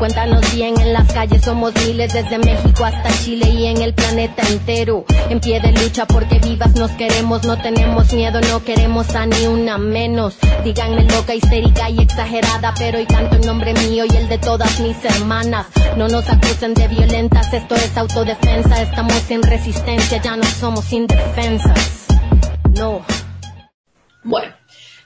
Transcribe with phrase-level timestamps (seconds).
[0.00, 4.42] Cuéntanos bien, en las calles somos miles, desde México hasta Chile y en el planeta
[4.48, 5.04] entero.
[5.28, 9.46] En pie de lucha porque vivas nos queremos, no tenemos miedo, no queremos a ni
[9.46, 10.38] una menos.
[10.64, 14.80] Díganme loca, histérica y exagerada, pero hoy canto en nombre mío y el de todas
[14.80, 15.66] mis hermanas.
[15.98, 22.06] No nos acusen de violentas, esto es autodefensa, estamos en resistencia, ya no somos indefensas.
[22.70, 23.04] No.
[24.24, 24.54] Bueno,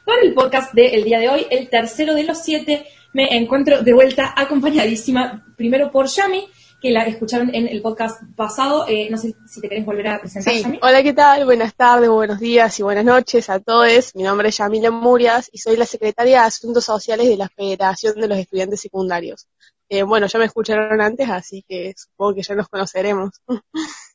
[0.05, 3.95] para el podcast del día de hoy, el tercero de los siete, me encuentro de
[3.95, 6.49] vuelta acompañadísima, primero por Yami,
[6.83, 8.87] que la escucharon en el podcast pasado.
[8.89, 10.79] Eh, no sé si te querés volver a presentar, sí.
[10.83, 11.45] Hola, ¿qué tal?
[11.45, 14.15] Buenas tardes, buenos días y buenas noches a todos.
[14.17, 18.17] Mi nombre es Yamila Murias y soy la secretaria de Asuntos Sociales de la Federación
[18.17, 19.47] de los Estudiantes Secundarios.
[19.89, 23.31] Eh, bueno, ya me escucharon antes, así que supongo que ya nos conoceremos.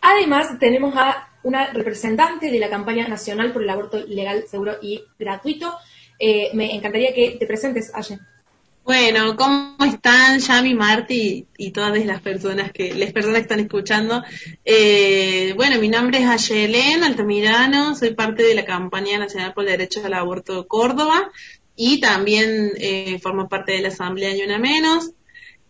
[0.00, 5.02] Además, tenemos a una representante de la campaña nacional por el aborto legal, seguro y
[5.18, 5.76] gratuito,
[6.18, 8.20] eh, me encantaría que te presentes, Ayen.
[8.86, 14.22] Bueno, ¿cómo están Yami, Marti y, todas las personas que las personas que están escuchando?
[14.64, 19.70] Eh, bueno, mi nombre es Ayelen Altamirano, soy parte de la campaña nacional por el
[19.70, 21.32] derecho al aborto de Córdoba
[21.74, 25.10] y también eh, formo parte de la Asamblea Ni Una Menos.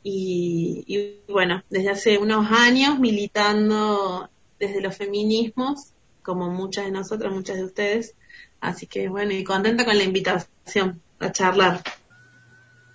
[0.02, 4.28] Y, y, bueno, desde hace unos años militando
[4.60, 8.14] desde los feminismos, como muchas de nosotras, muchas de ustedes,
[8.60, 11.82] Así que bueno, y contenta con la invitación a charlar.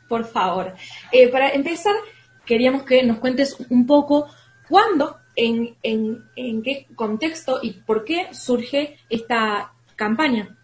[0.08, 0.74] Por favor.
[1.12, 1.96] Eh, para empezar,
[2.46, 4.28] queríamos que nos cuentes un poco
[4.68, 10.58] cuándo, en, en, en qué contexto y por qué surge esta campaña.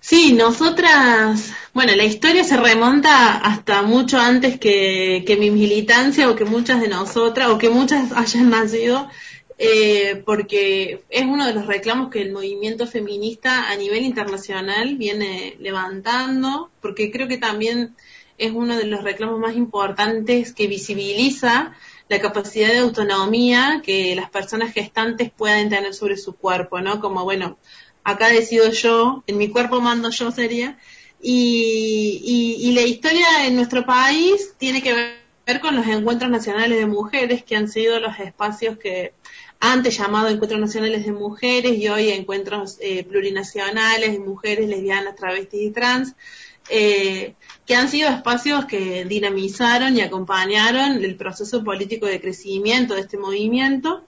[0.00, 6.36] Sí, nosotras, bueno, la historia se remonta hasta mucho antes que, que mi militancia o
[6.36, 9.08] que muchas de nosotras o que muchas hayan nacido
[9.56, 15.56] eh, porque es uno de los reclamos que el movimiento feminista a nivel internacional viene
[15.60, 17.94] levantando, porque creo que también
[18.36, 21.72] es uno de los reclamos más importantes que visibiliza
[22.08, 27.00] la capacidad de autonomía que las personas gestantes pueden tener sobre su cuerpo, ¿no?
[27.00, 27.56] Como, bueno,
[28.02, 30.78] acá decido yo, en mi cuerpo mando yo sería,
[31.22, 34.92] y, y la historia en nuestro país tiene que
[35.46, 39.14] ver con los encuentros nacionales de mujeres, que han sido los espacios que
[39.64, 45.62] antes llamado Encuentros Nacionales de Mujeres y hoy Encuentros eh, Plurinacionales de Mujeres, Lesbianas, Travestis
[45.62, 46.14] y Trans,
[46.68, 53.00] eh, que han sido espacios que dinamizaron y acompañaron el proceso político de crecimiento de
[53.00, 54.04] este movimiento.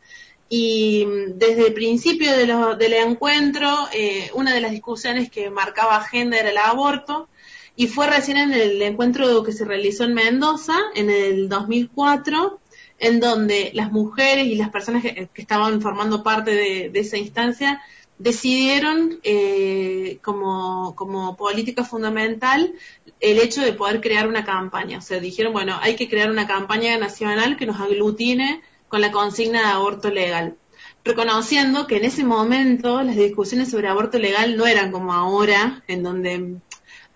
[0.51, 6.37] Y mm, desde el principio del encuentro, eh, una de las discusiones que marcaba agenda
[6.37, 7.31] era el aborto,
[7.77, 12.61] y fue recién en el encuentro que se realizó en Mendoza, en el 2004,
[12.99, 17.83] en donde las mujeres y las personas que, estaban formando parte de, esa instancia
[18.19, 22.73] decidieron eh, como, como política fundamental
[23.21, 24.99] el hecho de poder crear una campaña.
[24.99, 29.13] O sea, dijeron, bueno, hay que crear una campaña nacional que nos aglutine con la
[29.13, 30.57] consigna de aborto legal.
[31.05, 36.03] Reconociendo que en ese momento las discusiones sobre aborto legal no eran como ahora, en
[36.03, 36.57] donde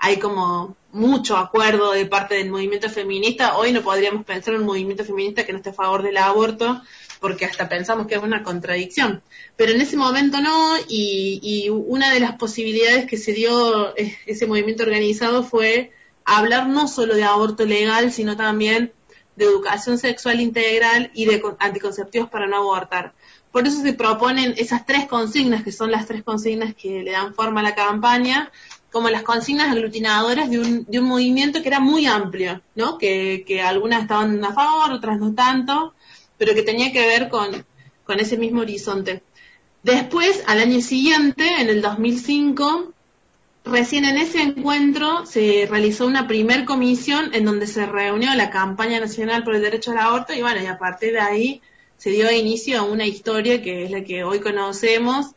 [0.01, 3.59] hay como mucho acuerdo de parte del movimiento feminista.
[3.59, 6.81] Hoy no podríamos pensar en un movimiento feminista que no esté a favor del aborto,
[7.21, 9.23] porque hasta pensamos que es una contradicción.
[9.57, 13.95] Pero en ese momento no, y, una de las posibilidades que se dio
[14.27, 15.93] ese movimiento organizado fue
[16.25, 18.93] hablar no solo de aborto legal, sino también
[19.37, 23.13] de educación sexual integral y de anticonceptivos para no abortar.
[23.53, 27.35] Por eso se proponen esas tres consignas, que son las tres consignas que le dan
[27.35, 28.51] forma a la campaña,
[28.93, 32.99] como las consignas aglutinadoras de un, de un movimiento que era muy amplio, ¿no?
[32.99, 35.95] Que, que algunas estaban a favor, otras no tanto,
[36.39, 37.65] pero que tenía que ver con,
[38.05, 39.23] con ese mismo horizonte.
[39.83, 42.93] Después, al año siguiente, en el 2005,
[43.65, 49.01] recién en ese encuentro se realizó una primer comisión en donde se reunió la campaña
[49.01, 51.63] nacional por el derecho al aborto y bueno, y a partir de ahí
[51.97, 55.35] se dio inicio a una historia que es la que hoy conocemos,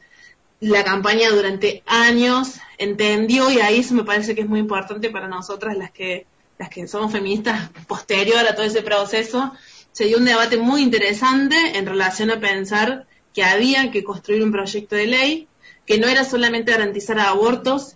[0.60, 5.28] la campaña durante años entendió y ahí eso me parece que es muy importante para
[5.28, 6.26] nosotras las que
[6.60, 9.54] las que somos feministas posterior a todo ese proceso
[9.92, 14.52] se dio un debate muy interesante en relación a pensar que había que construir un
[14.52, 15.48] proyecto de ley
[15.86, 17.96] que no era solamente garantizar abortos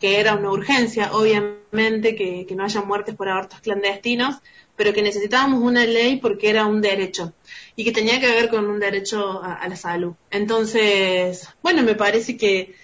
[0.00, 4.36] que era una urgencia obviamente que, que no haya muertes por abortos clandestinos
[4.76, 7.32] pero que necesitábamos una ley porque era un derecho
[7.74, 10.14] y que tenía que ver con un derecho a, la salud.
[10.30, 12.74] Entonces, bueno, me parece que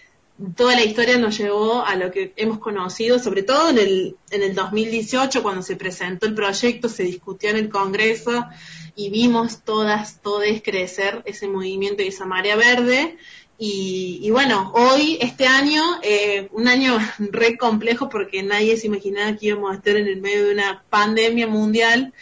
[0.57, 4.43] toda la historia nos llevó a lo que hemos conocido, sobre todo en el, en
[4.43, 8.47] el 2018, cuando se presentó el proyecto, se discutió en el Congreso
[8.95, 13.17] y vimos todas, todos crecer ese movimiento y esa marea verde.
[13.65, 19.47] Y, bueno, hoy, este año, eh, un año re complejo porque nadie se imaginaba que
[19.47, 22.13] íbamos a estar en el medio de una pandemia mundial.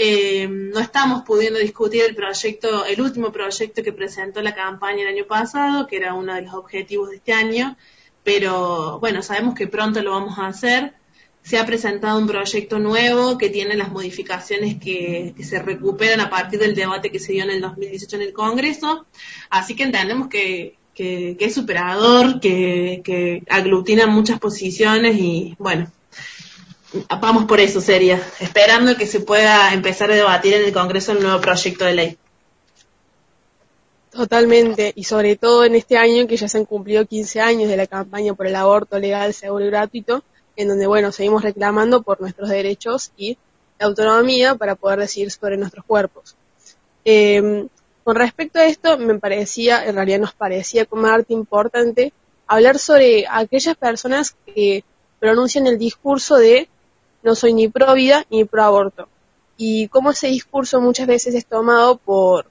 [0.00, 5.08] Eh, no estamos pudiendo discutir el proyecto, el último proyecto que presentó la campaña el
[5.08, 7.76] año pasado, que era uno de los objetivos de este año,
[8.22, 10.94] pero bueno, sabemos que pronto lo vamos a hacer
[11.48, 16.60] se ha presentado un proyecto nuevo que tiene las modificaciones que, se recuperan a partir
[16.60, 19.06] del debate que se dio en el 2018 en el Congreso.
[19.48, 25.90] Así que entendemos que, es superador, que, que aglutina muchas posiciones y bueno,
[27.20, 31.22] vamos por eso sería, esperando que se pueda empezar a debatir en el Congreso el
[31.22, 32.18] nuevo proyecto de ley.
[34.10, 37.76] Totalmente, y sobre todo en este año que ya se han cumplido 15 años de
[37.76, 40.24] la campaña por el aborto legal, seguro y gratuito,
[40.56, 43.38] en donde, bueno, seguimos reclamando por nuestros derechos y
[43.78, 46.36] autonomía para poder decidir sobre nuestros cuerpos.
[47.04, 47.68] Em,
[48.02, 52.12] con respecto a esto, me parecía, en realidad nos parecía como arte importante,
[52.46, 54.82] hablar sobre aquellas personas que
[55.20, 56.68] pronuncian el discurso de
[57.22, 59.08] no soy ni pro vida ni pro aborto.
[59.56, 62.50] Y cómo ese discurso muchas veces es tomado por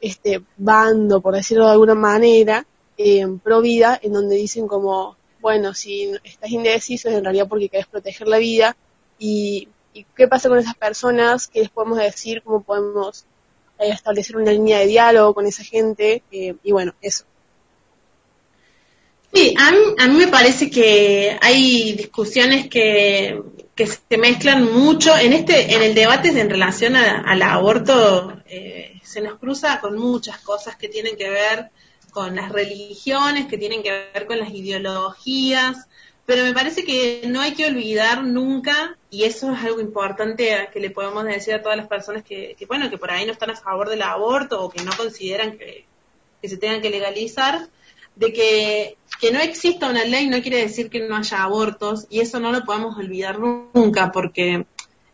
[0.00, 2.66] este bando, por decirlo de alguna manera,
[2.96, 7.68] en pro vida, en donde dicen como bueno, si estás indeciso es en realidad porque
[7.68, 8.78] querés proteger la vida
[9.18, 9.68] y,
[10.16, 13.26] qué pasa con esas personas, qué les podemos decir, cómo podemos
[13.78, 17.26] eh, establecer una línea de diálogo con esa gente eh, y bueno, eso.
[19.34, 23.42] Sí, a mí, me parece que hay discusiones que,
[23.76, 25.16] se mezclan mucho.
[25.16, 30.38] En este, en el debate en relación al aborto, eh, se nos cruza con muchas
[30.38, 31.70] cosas que tienen que ver
[32.12, 35.88] con las religiones, que tienen que ver con las ideologías,
[36.26, 40.80] pero me parece que no hay que olvidar nunca, y eso es algo importante que
[40.80, 43.56] le podemos decir a todas las personas que, bueno, que por ahí no están a
[43.56, 45.86] favor del aborto o que no consideran que,
[46.42, 47.68] se tengan que legalizar,
[48.16, 52.20] de que, que no exista una ley no quiere decir que no haya abortos, y
[52.20, 54.66] eso no lo podemos olvidar nunca, porque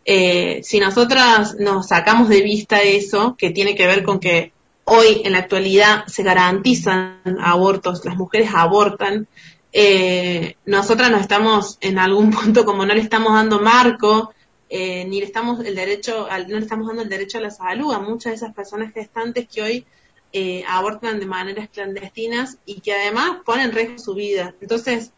[0.04, 4.52] eh, si nosotras nos sacamos de vista eso, que tiene que ver con que
[4.84, 9.28] hoy en la actualidad se garantizan abortos, las mujeres abortan,
[9.72, 14.32] eh, nosotras nos estamos en algún punto como no le estamos dando marco,
[14.68, 17.92] eh, ni le estamos el derecho, no le estamos dando el derecho a la salud
[17.92, 19.86] a muchas de esas personas gestantes que hoy
[20.32, 24.54] eh, abortan de maneras clandestinas y que además ponen en riesgo su vida.
[24.60, 25.12] Entonces,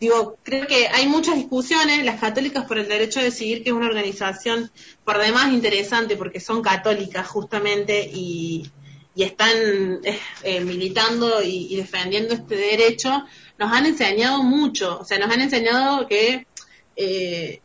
[0.00, 3.76] digo, creo que hay muchas discusiones, las católicas por el derecho a decidir, que es
[3.76, 4.70] una organización
[5.04, 8.70] por demás interesante porque son católicas justamente y,
[9.16, 9.56] están
[10.04, 13.24] eh, eh, militando y, defendiendo este derecho,
[13.58, 15.00] nos han enseñado mucho.
[15.00, 16.46] O sea, nos han enseñado que,
[16.94, 17.60] eh,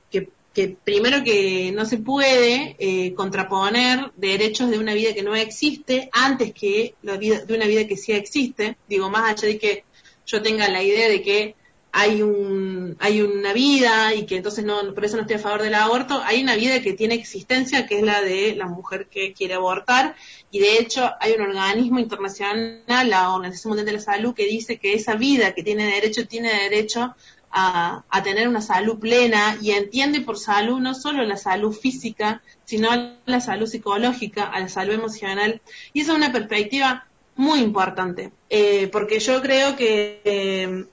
[0.54, 6.54] que, primero que no se puede contraponer derechos de una vida que no existe antes
[6.54, 8.78] que la vida, de una vida que sí existe.
[8.88, 9.84] Digo, más allá de que
[10.26, 11.56] yo tenga la idea de que
[11.96, 15.62] hay un hay una vida y que entonces no por eso no estoy a favor
[15.62, 19.32] del aborto hay una vida que tiene existencia que es la de la mujer que
[19.34, 20.16] quiere abortar
[20.50, 24.80] y de hecho hay un organismo internacional la Organización Mundial de la Salud que dice
[24.80, 27.14] que esa vida que tiene derecho tiene derecho
[27.54, 32.42] a, a tener una salud plena y entiende por salud no solo la salud física
[32.66, 32.90] sino
[33.26, 35.62] la salud psicológica a la salud emocional
[35.94, 40.86] y esa es una perspectiva muy importante eh, porque yo creo que eh,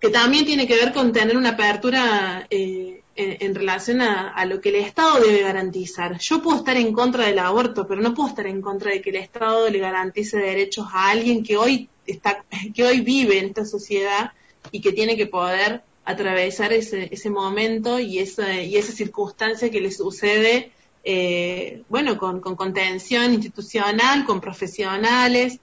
[0.00, 4.70] que también tiene que ver con tener una apertura eh, en, relación a, lo que
[4.70, 6.18] el Estado debe garantizar.
[6.18, 9.10] Yo puedo estar en contra del aborto, pero no puedo estar en contra de que
[9.10, 12.44] el Estado le garantice derechos a alguien que hoy está,
[12.74, 14.32] que hoy vive en esta sociedad
[14.70, 19.80] y que tiene que poder atravesar ese, ese momento y esa, y esa circunstancia que
[19.80, 20.72] le sucede,
[21.04, 25.60] eh, bueno, con, con contención institucional, con profesionales,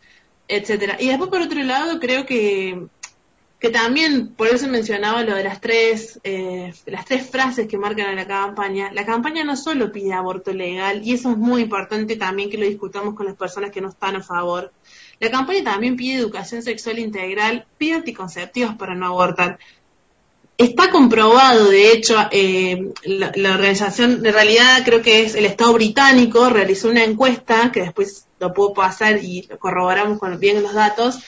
[0.47, 0.97] etcétera.
[0.99, 2.87] Y después, por otro lado, creo que
[3.59, 8.07] que también, por eso mencionaba lo de las tres, eh, las tres frases que marcan
[8.07, 8.91] a la campaña.
[8.93, 12.65] La campaña no solo pide aborto legal, y eso es muy importante también que lo
[12.65, 14.71] discutamos con las personas que no están a favor.
[15.19, 19.57] La campaña también pide educación sexual integral, pide anticonceptivos para no abortar.
[20.57, 26.49] Está comprobado, de hecho, eh, la, organización, de realidad creo que es el Estado británico,
[26.49, 31.19] realizó una encuesta, que después lo puedo pasar y corroboramos con bien los datos,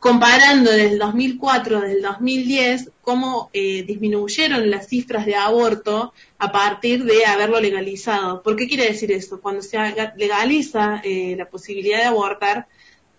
[0.00, 6.52] comparando desde el 2004, desde el 2010, cómo eh, disminuyeron las cifras de aborto a
[6.52, 8.42] partir de haberlo legalizado.
[8.42, 9.40] ¿Por qué quiere decir eso?
[9.40, 9.78] Cuando se
[10.16, 12.66] legaliza eh, la posibilidad de abortar,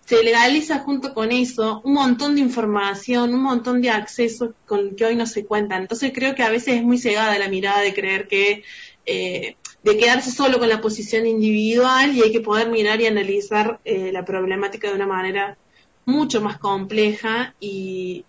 [0.08, 5.06] se legaliza junto con eso un montón de información, un montón de acceso con que
[5.06, 5.82] hoy no se cuentan.
[5.82, 8.64] Entonces creo que a veces es muy cegada la mirada de creer que
[9.06, 13.80] eh, de quedarse solo con la posición individual y hay que poder mirar y analizar
[13.86, 15.58] la problemática de una manera
[16.06, 18.26] mucho más compleja y,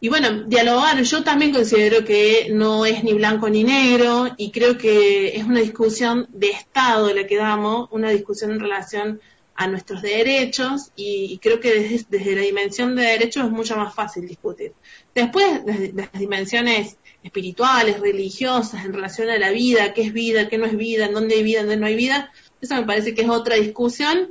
[0.00, 4.76] y bueno, dialogar, yo también considero que no es ni blanco ni negro y creo
[4.76, 9.20] que es una discusión de Estado la que damos, una discusión en relación
[9.54, 13.94] a nuestros derechos y, creo que desde, desde, la dimensión de derechos es mucho más
[13.94, 14.72] fácil discutir.
[15.14, 15.60] Después,
[15.94, 20.76] las dimensiones espirituales, religiosas, en relación a la vida, qué es vida, qué no es
[20.76, 23.28] vida, en dónde hay vida, en dónde no hay vida, eso me parece que es
[23.28, 24.30] otra discusión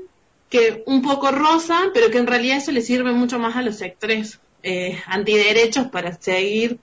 [0.49, 3.77] que un poco rosa, pero que en realidad eso le sirve mucho más a los
[3.77, 6.79] sectores eh, antiderechos para seguir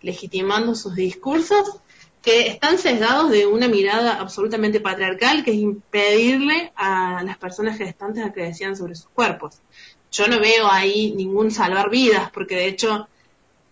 [0.00, 1.76] legitimando sus discursos
[2.22, 8.24] que están sesgados de una mirada absolutamente patriarcal, que es impedirle a las personas gestantes
[8.24, 9.60] a que decían sobre sus cuerpos.
[10.12, 13.08] Yo no veo ahí ningún salvar vidas, porque de hecho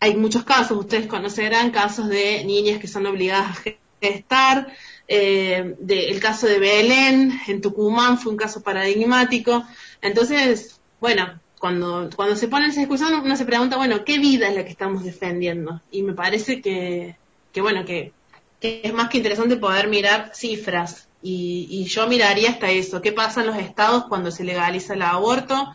[0.01, 4.75] hay muchos casos, ustedes conocerán casos de niñas que son obligadas a gestar,
[5.07, 9.65] eh, el caso de Belén en Tucumán fue un caso paradigmático.
[10.01, 14.57] Entonces, bueno, cuando, cuando se pone esa discusión uno se pregunta, bueno, ¿qué vida es
[14.57, 15.83] la que estamos defendiendo?
[15.91, 17.17] Y me parece que,
[17.53, 18.13] que bueno, que,
[18.61, 21.09] que es más que interesante poder mirar cifras.
[21.23, 25.03] Y, y yo miraría hasta eso, qué pasa en los estados cuando se legaliza el
[25.03, 25.75] aborto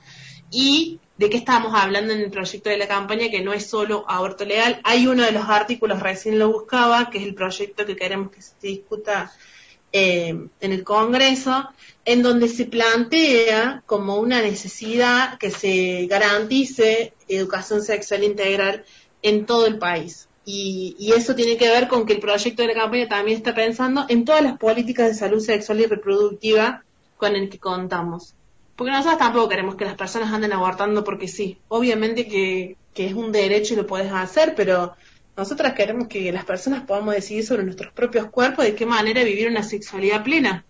[0.50, 4.06] y de qué estábamos hablando en el proyecto de la campaña, que no es solo
[4.08, 4.82] aborto legal.
[4.84, 8.42] Hay uno de los artículos, recién lo buscaba, que es el proyecto que queremos que
[8.42, 9.32] se discuta
[9.92, 11.70] eh, en el Congreso,
[12.04, 18.84] en donde se plantea como una necesidad que se garantice educación sexual integral
[19.22, 20.28] en todo el país.
[20.48, 24.06] Y, eso tiene que ver con que el proyecto de la campaña también está pensando
[24.10, 26.84] en todas las políticas de salud sexual y reproductiva
[27.18, 28.36] con el que contamos.
[28.76, 31.58] Porque nosotros tampoco queremos que las personas anden abortando porque sí.
[31.68, 34.94] Obviamente que, que es un derecho y lo puedes hacer, pero
[35.36, 39.48] nosotras queremos que las personas podamos decidir sobre nuestros propios cuerpos de qué manera vivir
[39.48, 40.64] una sexualidad plena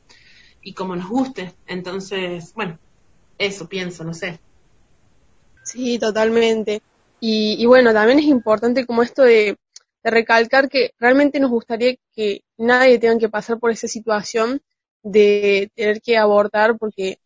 [0.61, 1.53] y como nos guste.
[1.67, 2.79] Entonces, bueno,
[3.37, 4.39] eso pienso, no sé.
[5.63, 6.81] Sí, totalmente.
[7.19, 9.57] Y, y bueno, también es importante como esto de,
[10.05, 14.61] de recalcar que realmente nos gustaría que nadie tenga que pasar por esa situación
[15.01, 17.17] de tener que abortar porque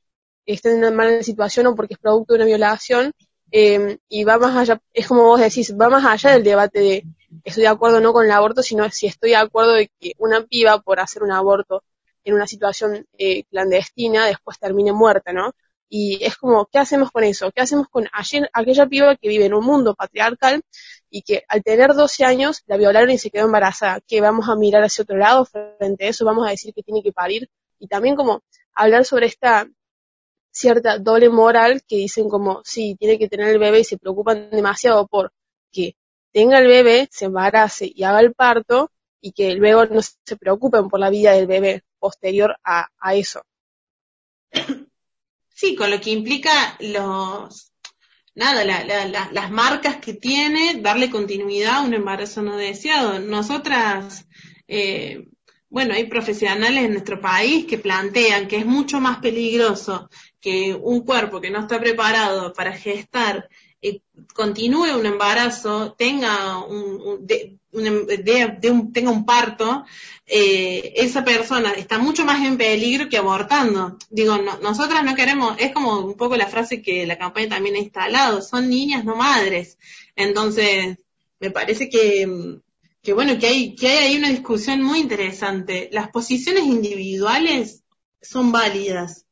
[0.45, 3.11] estén en una mala situación o porque es producto de una violación,
[3.51, 7.03] eh, y va más allá, es como vos decís, va más allá del debate de
[7.43, 10.45] estoy de acuerdo no con el aborto, sino si estoy de acuerdo de que una
[10.45, 11.83] piba por hacer un aborto
[12.23, 15.51] en una situación eh, clandestina después termine muerta, ¿no?
[15.89, 17.51] Y es como, ¿qué hacemos con eso?
[17.51, 20.61] ¿Qué hacemos con ayer, aquella piba que vive en un mundo patriarcal
[21.09, 24.01] y que al tener 12 años la violaron y se quedó embarazada?
[24.01, 26.25] ¿Que vamos a mirar hacia otro lado frente a eso?
[26.25, 27.49] ¿Vamos a decir que tiene que parir?
[27.79, 29.67] Y también como hablar sobre esta
[30.51, 34.49] cierta doble moral que dicen como, sí, tiene que tener el bebé y se preocupan
[34.49, 35.31] demasiado por
[35.71, 35.95] que
[36.31, 40.89] tenga el bebé, se embarace y haga el parto y que luego no se preocupen
[40.89, 43.41] por la vida del bebé posterior a, a eso.
[45.49, 47.68] Sí, con lo que implica los,
[48.39, 53.19] nada, la, la, las marcas que tiene, darle continuidad a un embarazo no deseado.
[53.19, 54.25] Nosotras,
[54.67, 55.25] eh,
[55.69, 61.01] bueno, hay profesionales en nuestro país que plantean que es mucho más peligroso que un
[61.01, 63.49] cuerpo que no está preparado para gestar
[63.81, 64.01] eh,
[64.33, 67.25] continúe un embarazo, tenga un,
[67.71, 69.85] un, tenga un parto,
[70.25, 73.97] eh, esa persona está mucho más en peligro que abortando.
[74.09, 77.79] Digo, nosotras no queremos, es como un poco la frase que la campaña también ha
[77.79, 79.77] instalado, son niñas, no madres.
[80.15, 80.97] Entonces,
[81.39, 82.59] me parece que,
[83.01, 85.89] que bueno, que hay, que hay una discusión muy interesante.
[85.91, 87.83] Las posiciones individuales
[88.21, 89.25] son válidas,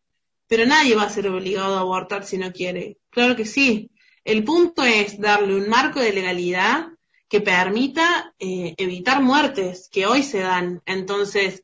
[0.48, 2.98] pero nadie va a ser obligado a abortar si no quiere.
[3.10, 3.92] Claro que sí.
[4.28, 6.90] El punto es darle un marco de legalidad
[7.30, 10.82] que permita eh, evitar muertes que hoy se dan.
[10.86, 11.64] Entonces,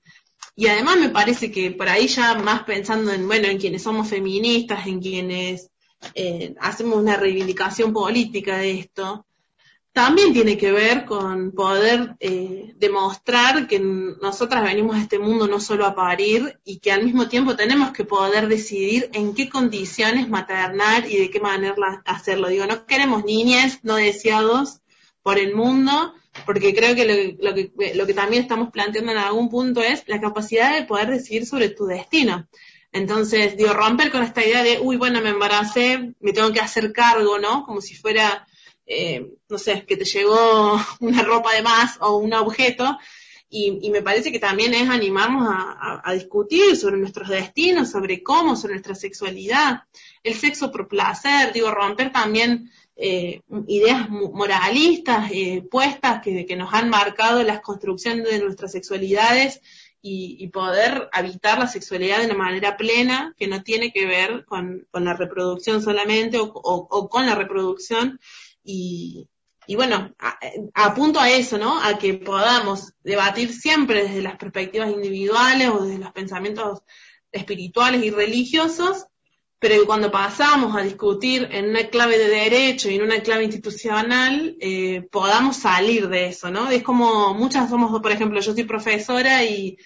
[0.56, 4.08] y además me parece que por ahí ya más pensando en, bueno, en quienes somos
[4.08, 5.72] feministas, en quienes
[6.16, 9.26] eh, hacemos una reivindicación política de esto,
[9.94, 15.60] también tiene que ver con poder eh, demostrar que nosotras venimos a este mundo no
[15.60, 20.28] solo a parir y que al mismo tiempo tenemos que poder decidir en qué condiciones
[20.30, 22.48] maternar y de qué manera hacerlo.
[22.48, 24.82] Digo, no queremos niñas no deseados
[25.22, 26.16] por el mundo,
[26.48, 30.20] porque creo que lo, que lo que también estamos planteando en algún punto es la
[30.20, 32.48] capacidad de poder decidir sobre tu destino.
[32.92, 36.92] Entonces, digo, romper con esta idea de, uy, bueno, me embaracé, me tengo que hacer
[36.94, 37.64] cargo, ¿no?
[37.64, 38.48] Como si fuera
[38.86, 42.98] eh, no sé, que te llegó una ropa de más o un objeto.
[43.56, 48.74] Y, me parece que también es animarnos a, discutir sobre nuestros destinos, sobre cómo, sobre
[48.74, 49.84] nuestra sexualidad,
[50.24, 56.74] el sexo por placer, digo, romper también eh, ideas moralistas eh, puestas que, que, nos
[56.74, 59.62] han marcado la construcción de nuestras sexualidades
[60.06, 64.86] y, poder habitar la sexualidad de una manera plena que no tiene que ver con,
[64.92, 68.20] la reproducción solamente o, con la reproducción
[68.64, 69.28] y,
[69.68, 70.14] y bueno,
[70.74, 71.82] apunto a eso, ¿no?
[71.82, 76.82] A que podamos debatir siempre desde las perspectivas individuales o desde los pensamientos
[77.32, 79.06] espirituales y religiosos,
[79.60, 84.58] pero cuando pasamos a discutir en una clave de derecho y en una clave institucional,
[84.60, 86.70] eh, podamos salir de eso, ¿no?
[86.70, 89.78] Es como muchas somos, por ejemplo, yo soy profesora y,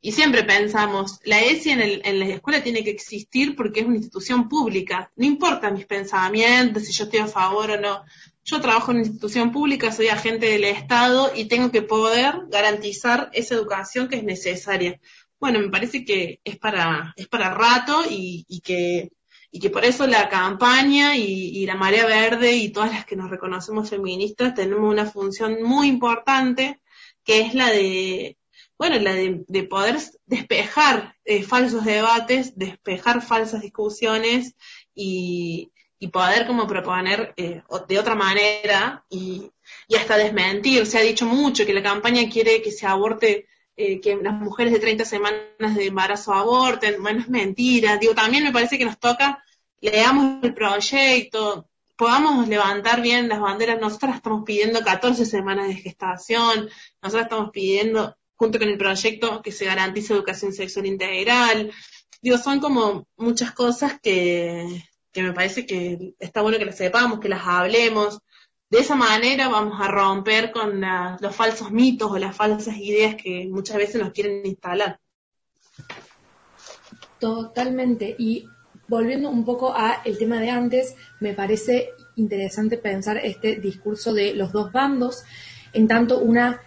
[0.00, 3.86] y siempre pensamos, la ESI en, el, en la escuela tiene que existir porque es
[3.86, 5.10] una institución pública.
[5.16, 8.04] No importa mis pensamientos, si yo estoy a favor o no.
[8.44, 13.28] Yo trabajo en una institución pública, soy agente del Estado y tengo que poder garantizar
[13.32, 15.00] esa educación que es necesaria.
[15.40, 19.10] Bueno, me parece que es para, es para rato y, y que
[19.50, 23.30] y que por eso la campaña y, la marea verde y todas las que nos
[23.30, 26.80] reconocemos feministas tenemos una función muy importante
[27.24, 28.37] que es la de
[28.78, 34.54] bueno la de, poder despejar eh, falsos debates despejar falsas discusiones
[34.94, 39.50] y, y poder como proponer eh, de otra manera y,
[39.88, 43.46] y hasta desmentir se ha dicho mucho que la campaña quiere que se aborte
[43.80, 47.96] eh, que las mujeres de 30 semanas de embarazo aborten, bueno, es mentira.
[47.96, 49.44] Digo, también me parece que nos toca,
[49.80, 53.80] leamos el proyecto, podamos levantar bien las banderas.
[53.80, 56.68] Nosotras estamos pidiendo 14 semanas de gestación,
[57.00, 61.70] nosotras estamos pidiendo, junto con el proyecto, que se garantice educación sexual integral.
[62.22, 67.20] Digo, son como muchas cosas que, que me parece que está bueno que las sepamos,
[67.20, 68.20] que las hablemos,
[68.70, 70.82] de esa manera vamos a romper con
[71.20, 75.00] los falsos mitos o las falsas ideas que muchas veces nos quieren instalar.
[77.18, 78.14] Totalmente.
[78.18, 78.46] Y
[78.86, 84.34] volviendo un poco a el tema de antes, me parece interesante pensar este discurso de
[84.34, 85.24] los dos bandos
[85.72, 86.60] en tanto una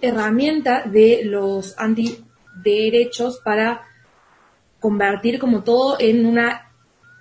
[0.00, 3.82] herramienta de los antiderechos para
[4.80, 6.70] convertir como todo en una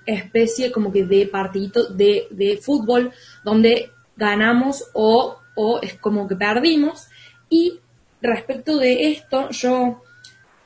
[0.05, 3.11] especie como que de partidito de, de fútbol
[3.43, 7.07] donde ganamos o, o es como que perdimos.
[7.49, 7.79] Y
[8.21, 10.01] respecto de esto, yo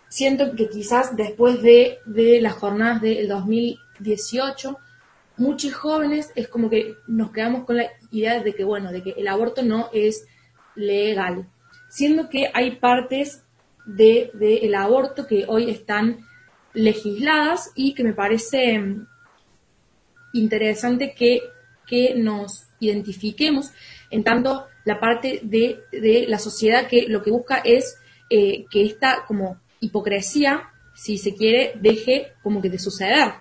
[0.07, 4.77] siento que quizás después de, de las jornadas del 2018,
[5.37, 9.11] muchos jóvenes es como que nos quedamos con la idea de que, bueno, de que
[9.17, 10.25] el aborto no es
[10.75, 11.47] legal,
[11.93, 13.43] siendo que hay partes
[13.85, 16.25] del de, el aborto que hoy están
[16.73, 18.81] legisladas y que me parece
[20.33, 21.41] interesante que,
[21.85, 23.69] que nos identifiquemos
[24.09, 27.95] en tanto la parte de, de, la sociedad que lo que busca es
[28.27, 33.33] eh, que esta como hipocresía, si se quiere, deje como que de suceder.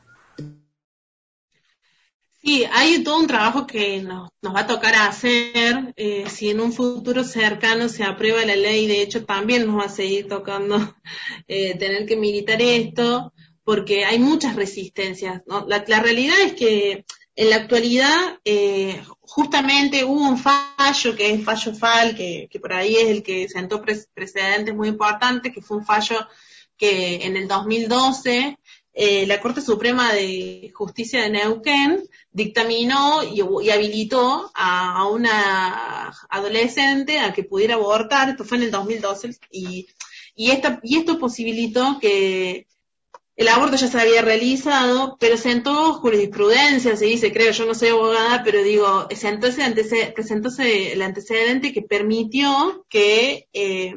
[2.44, 5.94] Sí, hay todo un trabajo que nos, nos va a tocar hacer.
[5.96, 9.85] Eh, si en un futuro cercano se aprueba la ley, de hecho también nos va
[9.85, 10.76] a seguir tocando
[11.48, 15.42] eh, tener que militar esto porque hay muchas resistencias.
[15.68, 17.05] La, realidad es que
[17.37, 22.96] en la actualidad eh, justamente hubo un fallo, que es fallo FAL, que, por ahí
[22.96, 26.26] es el que sentó precedentes muy importantes, que fue un fallo
[26.76, 28.59] que en el 2012
[28.94, 37.33] eh, la Corte Suprema de Justicia de Neuquén dictaminó y, habilitó a, una adolescente a
[37.33, 39.88] que pudiera abortar, esto fue en el 2012, y,
[40.35, 42.66] y, esta, y esto posibilitó que
[43.35, 47.88] el aborto ya se había realizado, pero sentó jurisprudencia, se dice, creo, yo no soy
[47.88, 49.62] abogada, pero digo, sentóse,
[50.14, 53.94] presentóse el antecedente que permitió que eh,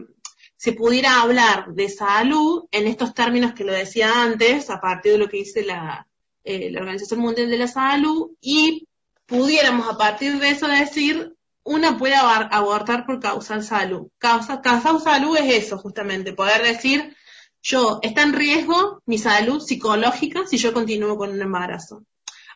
[0.65, 5.17] se pudiera hablar de salud en estos términos que lo decía antes, a partir de
[5.19, 6.07] lo que dice la,
[6.43, 8.87] eh, la Organización Mundial de la Salud, y
[9.27, 14.07] pudiéramos a partir de eso decir, una puede abortar por causal salud.
[14.17, 17.15] Causa, causal salud es eso, justamente, poder decir,
[17.61, 22.05] yo, está en riesgo mi salud psicológica si yo continúo con un embarazo.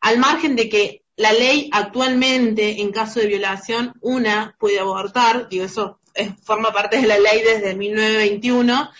[0.01, 5.65] Al margen de que la ley actualmente, en caso de violación, una puede abortar, digo,
[5.65, 5.98] eso
[6.43, 8.91] forma parte de la ley desde 1921,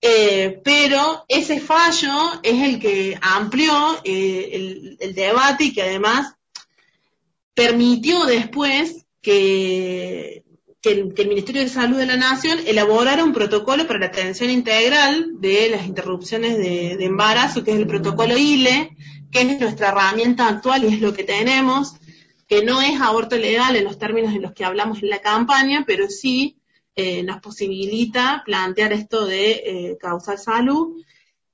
[0.00, 3.72] eh, pero ese fallo es el que amplió
[4.04, 6.34] eh, el, debate y que además
[7.54, 10.42] permitió después que
[10.82, 15.68] el, Ministerio de Salud de la Nación elaborara un protocolo para la atención integral de
[15.70, 18.96] las interrupciones de, embarazo, que es el protocolo ILE,
[19.30, 21.94] que es nuestra herramienta actual y es lo que tenemos,
[22.48, 25.84] que no es aborto legal en los términos en los que hablamos en la campaña,
[25.86, 26.56] pero sí
[26.96, 31.02] eh, nos posibilita plantear esto de eh, causar salud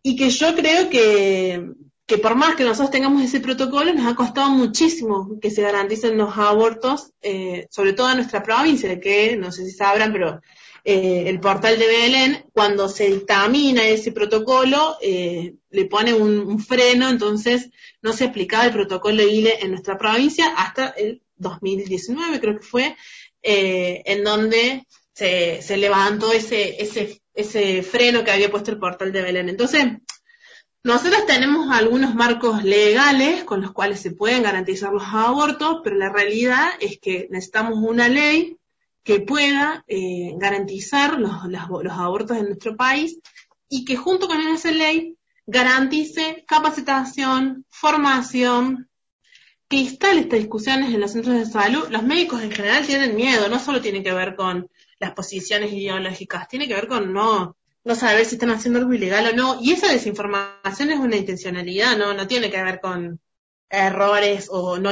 [0.02, 1.72] y que yo creo que,
[2.08, 6.16] que por más que nosotros tengamos ese protocolo, nos ha costado muchísimo que se garanticen
[6.16, 10.40] los abortos, eh, sobre todo en nuestra provincia, que no sé si sabrán, pero
[10.84, 17.10] eh, el portal de Belén, cuando se dictamina ese protocolo, eh, le pone un, freno,
[17.10, 17.68] entonces
[18.00, 22.96] no se aplicaba el protocolo ILE en nuestra provincia hasta el 2019, creo que fue,
[23.42, 24.86] en donde
[25.18, 29.48] se, se levantó ese, ese, ese freno que había puesto el portal de Belén.
[29.48, 29.84] Entonces,
[30.84, 36.08] nosotros tenemos algunos marcos legales con los cuales se pueden garantizar los abortos, pero la
[36.08, 38.58] realidad es que necesitamos una ley
[39.02, 41.32] que pueda eh, garantizar los,
[41.90, 43.18] abortos en nuestro país
[43.68, 48.88] y que junto con esa ley garantice capacitación, formación,
[49.68, 51.88] que instale estas discusiones en los centros de salud.
[51.90, 56.48] Los médicos en general tienen miedo, no solo tiene que ver con las posiciones ideológicas,
[56.48, 57.56] tiene que ver con no
[57.88, 59.58] no saber si están haciendo algo ilegal o no.
[59.62, 62.12] Y esa desinformación es una intencionalidad, ¿no?
[62.12, 63.18] No tiene que ver con
[63.70, 64.90] errores o no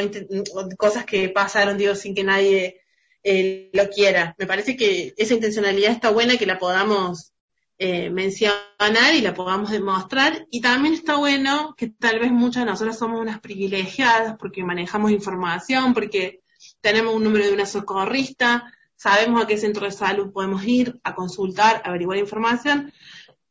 [0.79, 2.81] cosas que pasaron, digo, sin que nadie
[3.23, 4.35] eh, lo quiera.
[4.39, 7.33] Me parece que esa intencionalidad está buena que la podamos
[7.79, 10.47] eh, mencionar y la podamos demostrar.
[10.51, 15.11] Y también está bueno que tal vez muchas de nosotras somos unas privilegiadas porque manejamos
[15.11, 16.41] información, porque
[16.81, 21.15] tenemos un número de una socorrista, sabemos a qué centro de salud podemos ir a
[21.15, 22.93] consultar, a averiguar información,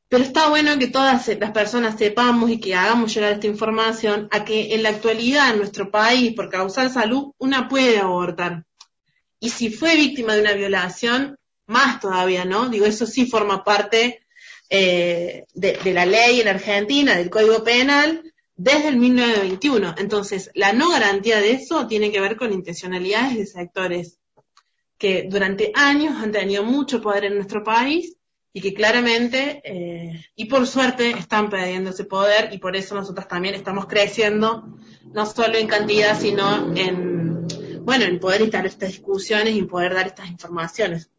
[0.07, 4.45] pero está bueno que todas las personas sepamos y que hagamos llegar esta información a
[4.45, 8.65] que en la actualidad en nuestro país, por causar salud, una puede abortar.
[9.39, 12.69] Y si fue víctima de una violación, más todavía, ¿no?
[12.69, 14.21] Digo, eso sí forma parte
[14.69, 19.95] eh, de, de la ley en Argentina, del Código Penal, desde el 1921.
[19.97, 24.19] Entonces, la no garantía de eso tiene que ver con intencionalidades de sectores
[25.05, 28.17] que durante años han tenido mucho poder en nuestro país
[28.51, 33.27] y que claramente eh, y por suerte están perdiendo ese poder y por eso nosotros
[33.27, 34.75] también estamos creciendo
[35.13, 37.45] no solo en cantidad sino en
[37.85, 41.11] bueno en poder instalar estas discusiones y poder dar estas informaciones.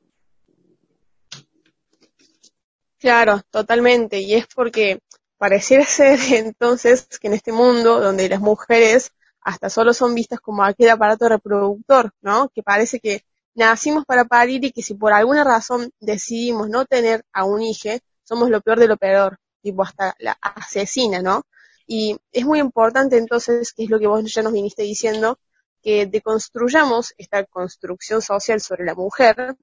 [2.99, 4.18] Claro totalmente.
[4.18, 4.99] Y es porque
[5.38, 10.64] pareciera ser entonces que en este mundo donde las mujeres hasta solo son vistas como
[10.64, 13.22] aquel aparato reproductor no que parece que
[13.57, 17.90] nacimos para parir y que si por alguna razón decidimos no tener a un hijo,
[18.23, 21.42] somos lo peor de lo peor, tipo hasta la asesina, ¿no?
[21.87, 25.38] Y es muy importante entonces, que es lo que vos ya nos viniste diciendo,
[25.83, 29.57] que deconstruyamos esta construcción social sobre la mujer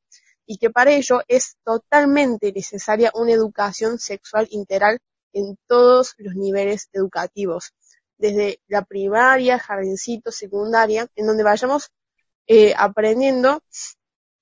[0.45, 4.99] y que para ello es totalmente necesaria una educación sexual integral
[5.33, 7.73] en todos los niveles educativos,
[8.17, 11.91] desde la primaria, jardincito, secundaria, en donde vayamos
[12.47, 13.61] eh, aprendiendo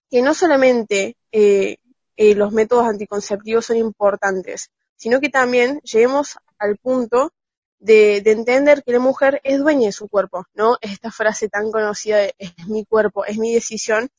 [0.09, 1.77] que no solamente eh,
[2.17, 7.31] eh, los métodos anticonceptivos son importantes, sino que también lleguemos al punto
[7.79, 10.77] de, entender que la mujer es dueña de su cuerpo, ¿no?
[10.81, 14.09] Esta frase tan conocida de es mi cuerpo, es mi decisión,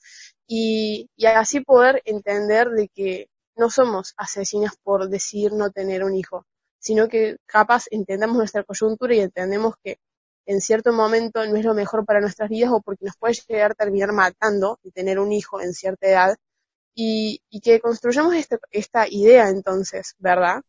[0.47, 6.17] y, y así poder entender de que no somos asesinas por decidir no tener un
[6.17, 6.47] hijo,
[6.79, 9.99] sino que capaz entendemos nuestra coyuntura y entendemos que
[10.47, 13.73] en cierto momento no es lo mejor para nuestras vidas o porque nos puede llegar
[13.73, 16.37] a terminar matando y tener un hijo en cierta edad
[16.95, 20.63] y, que construyamos este, esta idea entonces, ¿verdad?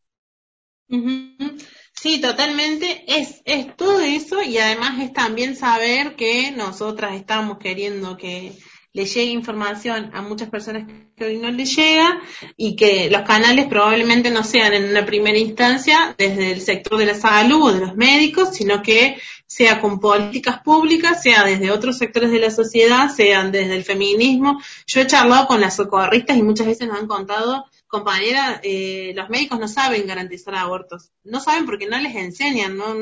[1.94, 3.04] Sí, totalmente.
[3.08, 8.58] Es, es todo eso y además es también saber que nosotras estamos queriendo que
[8.94, 12.22] le llegue información a muchas personas que hoy no le llega
[12.56, 17.08] y que los canales probablemente no sean en una primera instancia desde el sector de
[17.08, 21.98] la salud o de los médicos, sino que sea con políticas públicas, sea desde otros
[21.98, 24.62] sectores de la sociedad, sean desde el feminismo.
[24.86, 29.30] Yo he charlado con las socorristas y muchas veces nos han contado, compañera, eh, los
[29.30, 31.10] médicos no saben garantizar abortos.
[31.24, 32.94] No saben porque no les enseñan, no,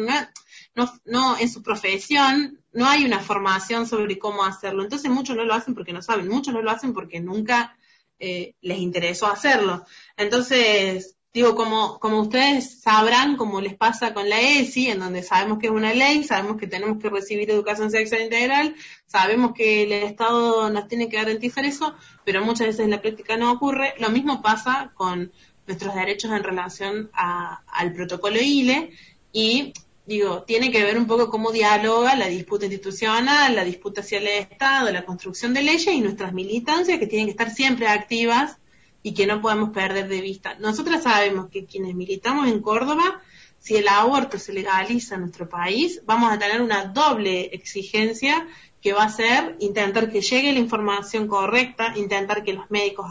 [0.75, 4.83] no, en su profesión no hay una formación sobre cómo hacerlo.
[4.83, 7.75] Entonces muchos no lo hacen porque no saben, muchos no lo hacen porque nunca
[8.19, 9.85] eh, les interesó hacerlo.
[10.15, 15.59] Entonces, digo, como, como ustedes sabrán, como les pasa con la ESI, en donde sabemos
[15.59, 18.75] que es una ley, sabemos que tenemos que recibir educación sexual integral,
[19.07, 23.37] sabemos que el Estado nos tiene que garantizar eso, pero muchas veces en la práctica
[23.37, 23.95] no ocurre.
[23.99, 25.31] Lo mismo pasa con
[25.67, 28.91] nuestros derechos en relación al protocolo ILE
[29.31, 29.73] y
[30.11, 34.27] digo, tiene que ver un poco cómo dialoga la disputa institucional, la disputa hacia el
[34.27, 38.57] Estado, la construcción de leyes y nuestras militancias que tienen que estar siempre activas
[39.03, 40.55] y que no podemos perder de vista.
[40.59, 43.21] Nosotras sabemos que quienes militamos en Córdoba,
[43.57, 48.47] si el aborto se legaliza en nuestro país, vamos a tener una doble exigencia
[48.81, 53.05] que va a ser intentar que llegue la información correcta, intentar que los médicos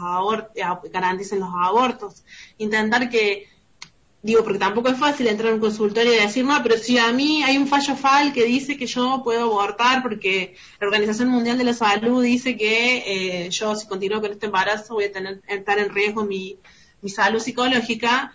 [0.91, 2.23] garanticen los abortos,
[2.57, 3.47] intentar que
[4.23, 7.11] digo, porque tampoco es fácil entrar en un consultorio y decir, no, pero si a
[7.11, 11.57] mí hay un fallo FAL que dice que yo puedo abortar porque la Organización Mundial
[11.57, 15.41] de la Salud dice que eh, yo si continúo con este embarazo voy a tener,
[15.47, 16.57] estar en riesgo mi,
[17.01, 18.33] mi salud psicológica,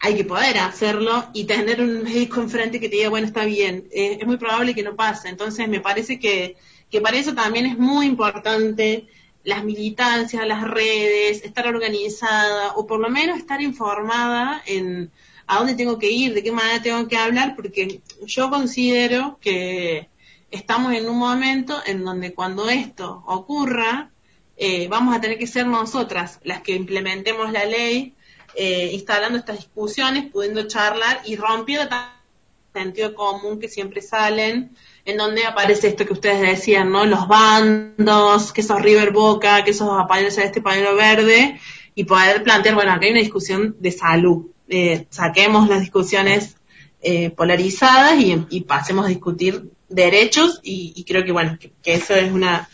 [0.00, 3.88] hay que poder hacerlo y tener un médico enfrente que te diga, bueno, está bien,
[3.92, 5.28] eh, es muy probable que no pase.
[5.28, 6.56] Entonces, me parece que,
[6.90, 9.06] que para eso también es muy importante
[9.44, 15.10] las militancias, las redes, estar organizada o por lo menos estar informada en
[15.48, 20.08] a dónde tengo que ir, de qué manera tengo que hablar, porque yo considero que
[20.50, 24.10] estamos en un momento en donde cuando esto ocurra,
[24.58, 28.14] eh, vamos a tener que ser nosotras las que implementemos la ley,
[28.54, 35.16] eh, instalando estas discusiones, pudiendo charlar y rompiendo el sentido común que siempre salen, en
[35.16, 37.06] donde aparece esto que ustedes decían, ¿no?
[37.06, 41.58] Los bandos, que esos River Boca, que esos pañuelos este pañuelo verde,
[41.94, 46.56] y poder plantear, bueno, aquí hay una discusión de salud, eh, saquemos las discusiones
[47.00, 52.68] eh, polarizadas y, pasemos a discutir derechos y, creo que, bueno, que, eso es una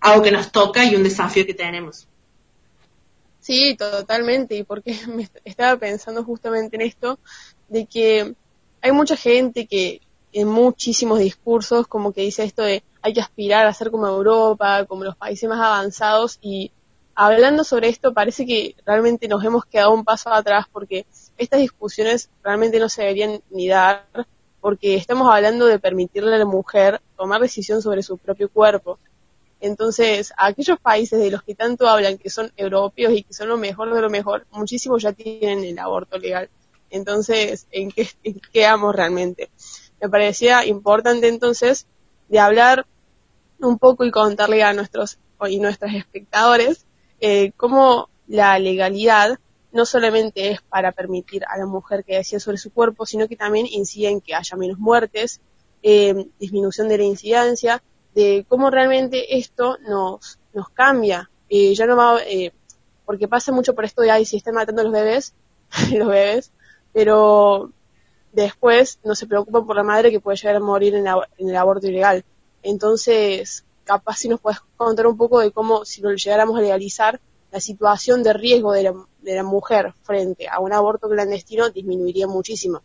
[0.00, 2.06] algo que nos toca y un desafío que tenemos.
[3.40, 7.18] Sí, totalmente, y porque me estaba pensando justamente en esto,
[7.68, 8.34] de que
[8.80, 10.00] hay mucha gente que
[10.32, 14.84] en muchísimos discursos como que dice esto de hay que aspirar a ser como Europa,
[14.86, 16.70] como los países más avanzados y
[17.14, 21.06] hablando sobre esto parece que realmente nos hemos quedado un paso atrás porque
[21.38, 24.04] estas discusiones realmente no se deberían ni dar
[24.60, 28.98] porque estamos hablando de permitirle a la mujer tomar decisión sobre su propio cuerpo.
[29.60, 33.56] Entonces, aquellos países de los que tanto hablan que son europeos y que son lo
[33.56, 36.48] mejor de lo mejor, muchísimos ya tienen el aborto legal.
[36.90, 39.50] Entonces, ¿en qué, en quedamos realmente?
[40.00, 41.86] Me parecía importante entonces
[42.28, 42.86] de hablar
[43.60, 46.84] un poco y contarle a nuestros y nuestras espectadores
[47.20, 49.38] eh, cómo la legalidad
[49.72, 53.36] no solamente es para permitir a la mujer que decida sobre su cuerpo, sino que
[53.36, 55.40] también incide en que haya menos muertes,
[55.82, 57.82] eh, disminución de la incidencia,
[58.14, 61.30] de cómo realmente esto nos, nos cambia.
[61.48, 62.52] Eh, ya no va, eh,
[63.04, 65.34] porque pasa mucho por esto de, ay, si están matando los bebés,
[65.92, 66.52] los bebés,
[66.92, 67.70] pero
[68.32, 71.56] después no se preocupan por la madre que puede llegar a morir en, en el
[71.56, 72.24] aborto ilegal.
[72.62, 77.20] Entonces, capaz si nos puedes contar un poco de cómo, si lo llegáramos a legalizar,
[77.50, 82.26] la situación de riesgo de la, de la mujer frente a un aborto clandestino disminuiría
[82.26, 82.82] muchísimo.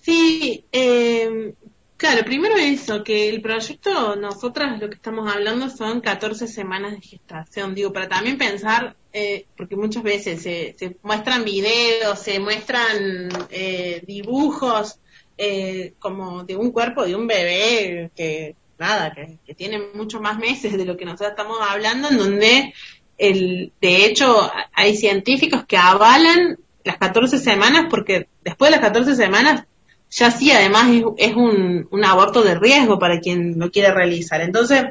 [0.00, 1.54] Sí, eh,
[1.96, 7.00] claro, primero eso, que el proyecto, nosotras lo que estamos hablando son 14 semanas de
[7.00, 13.28] gestación, digo, para también pensar, eh, porque muchas veces se, se, muestran videos, se muestran
[13.50, 14.98] eh, dibujos
[15.38, 20.38] eh, como de un cuerpo de un bebé que nada, que, que tiene mucho más
[20.38, 22.74] meses de lo que nosotros estamos hablando, en donde
[23.18, 29.14] el, de hecho hay científicos que avalan las 14 semanas porque después de las 14
[29.14, 29.64] semanas
[30.10, 34.42] ya sí además es, un, un aborto de riesgo para quien lo quiere realizar.
[34.42, 34.84] Entonces,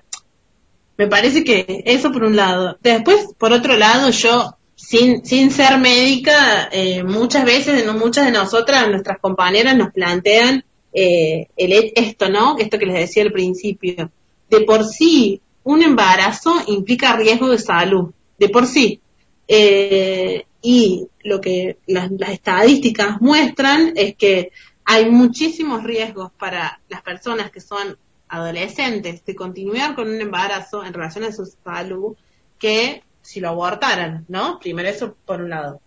[0.98, 2.78] me parece que eso por un lado.
[2.82, 8.32] Después, por otro lado, yo, sin, sin ser médica, eh, muchas veces, no muchas de
[8.32, 12.58] nosotras, nuestras compañeras nos plantean eh, el, esto, ¿no?
[12.58, 14.12] Esto que les decía al principio.
[14.50, 19.00] De por sí, un embarazo implica riesgo de salud, de por sí.
[19.48, 24.52] Eh, y lo que las, estadísticas muestran es que
[24.86, 30.94] hay muchísimos riesgos para las personas que son adolescentes de continuar con un embarazo en
[30.94, 32.16] relación a su salud
[32.58, 34.60] que si lo abortaran, ¿no?
[34.60, 35.82] Primero eso por un lado.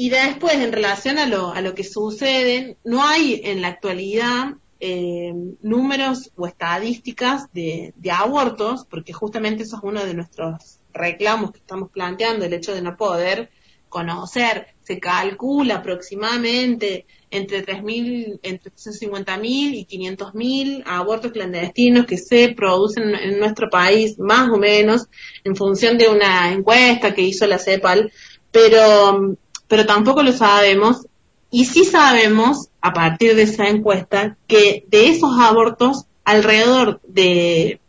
[0.00, 4.54] Y después, en relación a lo, a lo que sucede, no hay en la actualidad
[4.78, 11.58] eh, números o estadísticas de, abortos, porque justamente eso es uno de nuestros reclamos que
[11.58, 13.50] estamos planteando, el hecho de no poder
[13.88, 14.68] conocer.
[14.84, 23.40] Se calcula aproximadamente entre 3.000, entre 350.000 y 500.000 abortos clandestinos que se producen en
[23.40, 25.08] nuestro país, más o menos,
[25.42, 28.12] en función de una encuesta que hizo la CEPAL,
[28.52, 29.36] pero
[29.68, 31.06] pero tampoco lo sabemos.
[31.50, 37.80] Y sí sabemos, a partir de esa encuesta, que de esos abortos, alrededor de,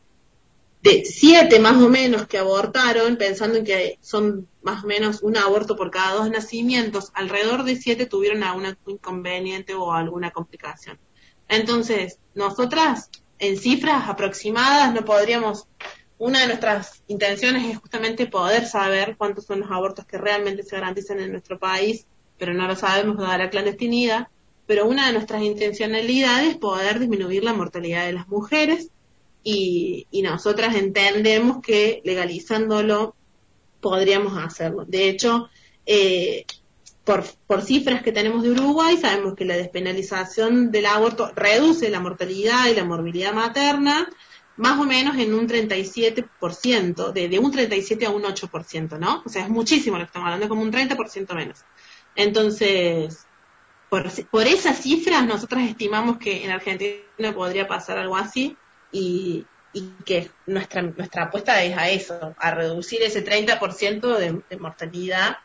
[0.81, 5.35] de siete más o menos que abortaron, pensando en que son más o menos un
[5.35, 10.97] aborto por cada dos nacimientos, alrededor de siete tuvieron algún inconveniente o alguna complicación.
[11.49, 15.67] Entonces, nosotras, en cifras aproximadas, no podríamos
[16.19, 20.75] una de nuestras intenciones es justamente poder saber cuántos son los abortos que realmente se
[20.75, 22.05] garantizan en nuestro país,
[22.37, 24.27] pero no lo sabemos dada la clandestinidad.
[24.67, 28.89] Pero una de nuestras intencionalidades es poder disminuir la mortalidad de las mujeres
[29.43, 33.15] y, nosotras entendemos que legalizándolo
[33.79, 34.83] podríamos hacerlo.
[34.85, 35.49] De hecho,
[35.85, 36.45] eh,
[37.05, 42.01] por, por cifras que tenemos de Uruguay, sabemos que la despenalización del aborto reduce la
[42.01, 44.09] mortalidad y la morbilidad materna,
[44.59, 49.23] más o menos en un 37%, de, de un 37 a un 8%, ¿no?
[49.25, 51.63] O sea, es muchísimo lo que estamos hablando, es como un 30% menos.
[52.13, 53.25] Entonces,
[53.89, 58.57] por, por esas cifras, nosotras estimamos que en Argentina podría pasar algo así
[58.91, 64.57] y, y que nuestra, nuestra apuesta es a eso, a reducir ese 30% de, de
[64.57, 65.37] mortalidad,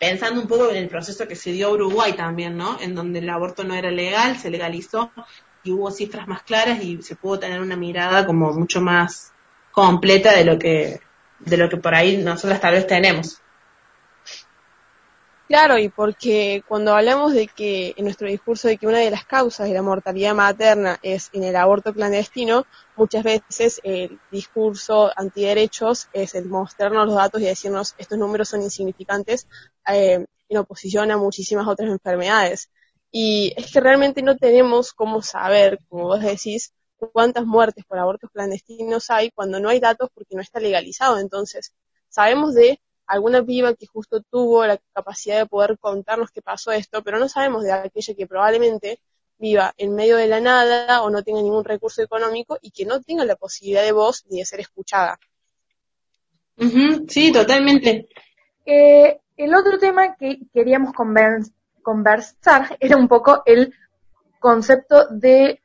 [0.00, 2.80] pensando un poco en el proceso que se dio a Uruguay también, ¿no?
[2.80, 5.12] En donde el aborto no era legal, se legalizó
[5.62, 9.32] y hubo cifras más claras y se pudo tener una mirada como mucho más
[9.72, 11.00] completa de lo que
[11.40, 13.40] de lo que por ahí nosotras tal vez tenemos.
[15.50, 19.24] Claro, y porque cuando hablamos de que en nuestro discurso de que una de las
[19.24, 26.08] causas de la mortalidad materna es en el aborto clandestino, muchas veces el discurso antiderechos
[26.12, 29.48] es el mostrarnos los datos y decirnos estos números son insignificantes
[29.88, 32.70] eh, en oposición a muchísimas otras enfermedades.
[33.10, 36.72] Y es que realmente no tenemos cómo saber, como vos decís,
[37.12, 41.18] cuántas muertes por abortos clandestinos hay cuando no hay datos porque no está legalizado.
[41.18, 41.72] Entonces,
[42.08, 47.02] sabemos de alguna viva que justo tuvo la capacidad de poder contarnos qué pasó esto,
[47.02, 49.00] pero no sabemos de aquella que probablemente
[49.38, 53.00] viva en medio de la nada o no tenga ningún recurso económico y que no
[53.00, 55.18] tenga la posibilidad de voz ni de ser escuchada.
[57.08, 58.08] sí, totalmente.
[58.66, 60.92] Eh, el otro tema que queríamos
[61.82, 63.74] conversar era un poco el
[64.38, 65.62] concepto de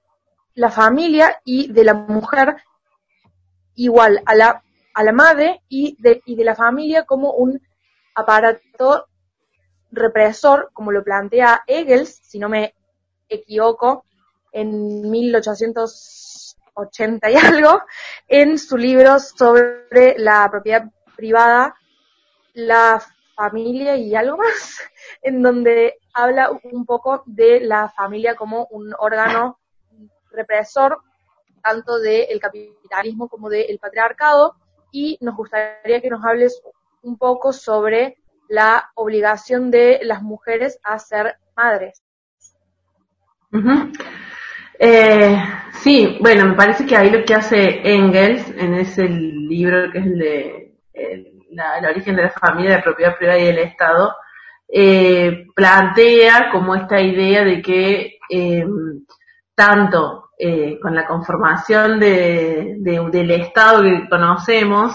[0.54, 2.56] la familia y de la mujer
[3.76, 4.64] igual a la
[4.96, 7.62] a la madre y de, y de la familia como un
[8.16, 9.08] aparato
[9.92, 12.74] represor, como lo plantea Hegels, si no me
[13.28, 14.06] equivoco,
[14.54, 17.82] en 1880 y algo,
[18.28, 21.76] en su libro sobre la propiedad privada,
[22.54, 23.00] la
[23.36, 24.80] familia y algo más,
[25.22, 29.60] en donde habla un poco de la familia como un órgano
[30.32, 31.00] represor
[31.62, 34.56] tanto del capitalismo como del patriarcado,
[34.92, 36.62] y nos gustaría que nos hables
[37.02, 38.18] un poco sobre
[38.48, 42.04] la obligación de las mujeres a ser madres.
[44.80, 45.38] eh,
[45.82, 50.06] sí, bueno, me parece que ahí lo que hace Engels en ese libro que es
[50.06, 51.35] el de el,
[51.90, 54.16] origen de la familia, la propiedad privada y el Estado,
[54.68, 58.66] eh, plantea como esta idea de que eh,
[59.54, 64.94] tanto eh, con la conformación de, del Estado que conocemos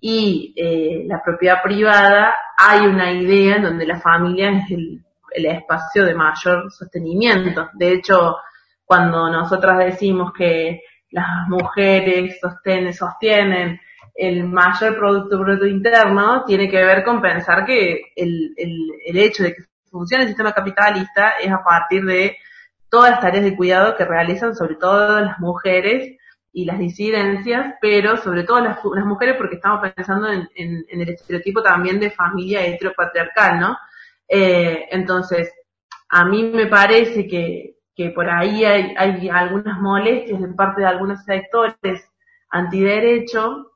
[0.00, 5.46] y eh, la propiedad privada, hay una idea en donde la familia es el, el
[5.46, 7.70] espacio de mayor sostenimiento.
[7.74, 8.36] De hecho,
[8.84, 13.80] cuando nosotras decimos que las mujeres sostienen, sostienen
[14.18, 18.76] el mayor Producto Bruto Interno, tiene que ver con pensar que el, el,
[19.06, 22.36] el hecho de que funcione el sistema capitalista es a partir de
[22.90, 26.16] todas las tareas de cuidado que realizan sobre todo las mujeres
[26.52, 31.10] y las disidencias, pero sobre todo las, las mujeres porque estamos pensando en, en, el
[31.10, 33.78] estereotipo también de familia heteropatriarcal, ¿no?
[34.26, 35.52] Eh, entonces,
[36.08, 40.88] a mí me parece que, que por ahí hay, hay algunas molestias en parte de
[40.88, 42.10] algunos sectores
[42.50, 43.67] antiderecho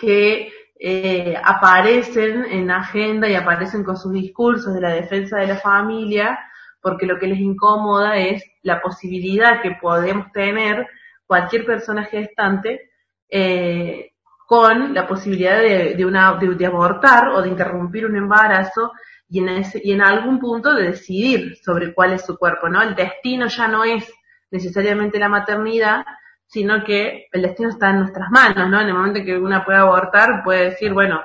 [0.00, 5.56] que eh, aparecen en agenda y aparecen con sus discursos de la defensa de la
[5.56, 6.38] familia
[6.80, 10.86] porque lo que les incomoda es la posibilidad que podemos tener
[11.26, 12.90] cualquier persona gestante
[13.28, 14.12] eh,
[14.46, 18.92] con la posibilidad de, una, de, abortar o de interrumpir un embarazo
[19.28, 22.82] y en, ese, y en algún punto de decidir sobre cuál es su cuerpo, ¿no?
[22.82, 24.12] El destino ya no es
[24.50, 26.04] necesariamente la maternidad,
[26.50, 28.80] sino que el destino está en nuestras manos, ¿no?
[28.80, 31.20] En el momento en que una puede abortar, puede decir, bueno,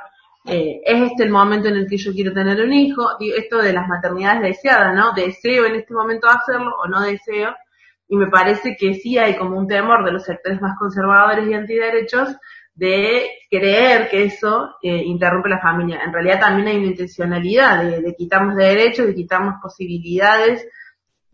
[0.45, 3.73] eh, es este el momento en el que yo quiero tener un hijo, esto de
[3.73, 5.13] las maternidades deseadas, ¿no?
[5.13, 7.55] Deseo en este momento hacerlo o no deseo,
[8.07, 11.55] y me parece que sí hay como un temor de los sectores más conservadores y
[11.55, 12.35] antiderechos
[12.75, 16.01] de creer que eso eh, interrumpe la familia.
[16.05, 20.67] En realidad también hay una intencionalidad de, de quitarnos de derechos, de quitarnos posibilidades.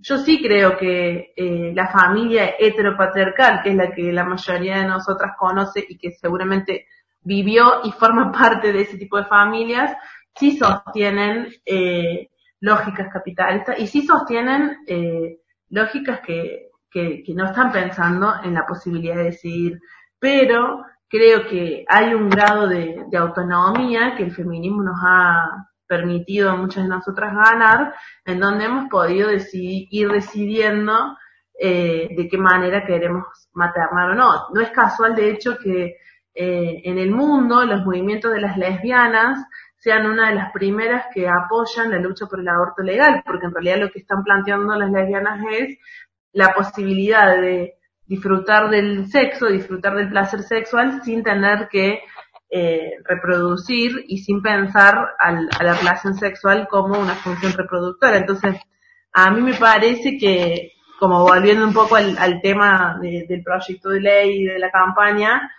[0.03, 4.87] Yo sí creo que eh, la familia heteropatriarcal, que es la que la mayoría de
[4.87, 6.87] nosotras conoce y que seguramente
[7.21, 9.95] vivió y forma parte de ese tipo de familias,
[10.35, 12.29] sí sostienen eh,
[12.61, 18.65] lógicas capitalistas y sí sostienen eh, lógicas que, que, que, no están pensando en la
[18.65, 19.80] posibilidad de decidir.
[20.17, 26.49] Pero creo que hay un grado de, de autonomía que el feminismo nos ha permitido
[26.49, 31.17] a muchas de nosotras ganar, en donde hemos podido ir decidiendo
[31.59, 34.31] eh, de qué manera queremos maternar o no.
[34.53, 35.97] No es casual, de hecho, que
[36.33, 41.27] eh, en el mundo los movimientos de las lesbianas sean una de las primeras que
[41.27, 44.91] apoyan la lucha por el aborto legal, porque en realidad lo que están planteando las
[44.91, 45.77] lesbianas es
[46.31, 47.73] la posibilidad de
[48.05, 51.99] disfrutar del sexo, disfrutar del placer sexual sin tener que
[52.54, 58.18] eh, reproducir y sin pensar al, a la relación sexual como una función reproductora.
[58.18, 58.58] Entonces,
[59.14, 63.89] a mí me parece que, como volviendo un poco al, al tema de, del proyecto
[63.89, 65.49] de ley y de la campaña,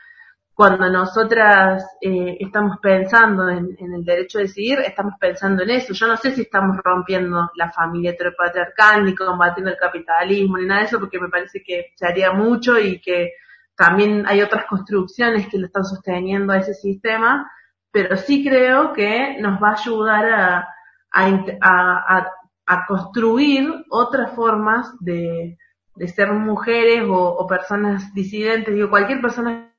[0.55, 5.95] cuando nosotras eh, estamos pensando en, en, el derecho a decidir, estamos pensando en eso.
[5.95, 10.81] Yo no sé si estamos rompiendo la familia heteropatriarcal, ni combatiendo el capitalismo, ni nada
[10.81, 13.33] de eso, porque me parece que se haría mucho y que
[13.83, 17.51] también hay otras construcciones que lo están sosteniendo a ese sistema,
[17.91, 20.69] pero sí creo que nos va a ayudar
[21.11, 22.29] a,
[22.87, 25.59] construir otras formas de,
[26.15, 28.73] ser mujeres o, o personas disidentes.
[28.73, 29.75] Digo, cualquier persona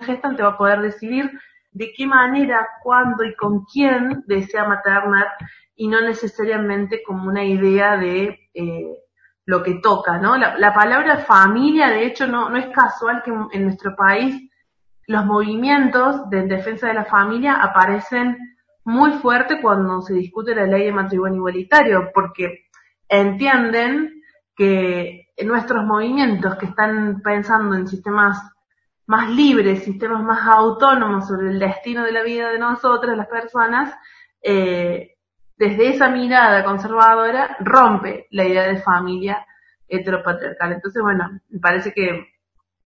[0.00, 1.30] gestante va a poder decidir
[1.70, 5.28] de qué manera, cuándo y con quién desea maternar
[5.76, 8.98] y no necesariamente como una idea de eh,
[9.46, 10.36] lo que toca, ¿no?
[10.36, 14.50] La, la, palabra familia, de hecho, no, no es casual que en nuestro país
[15.06, 18.38] los movimientos de defensa de la familia aparecen
[18.84, 22.66] muy fuerte cuando se discute la ley de matrimonio igualitario, porque
[23.08, 24.22] entienden
[24.56, 28.38] que nuestros movimientos que están pensando en sistemas
[29.06, 33.94] más libres, sistemas más autónomos sobre el destino de la vida de nosotras, las personas,
[34.42, 35.13] eh,
[35.56, 39.46] desde esa mirada conservadora rompe la idea de familia
[39.88, 40.72] heteropatriarcal.
[40.72, 42.28] Entonces, bueno, me parece que,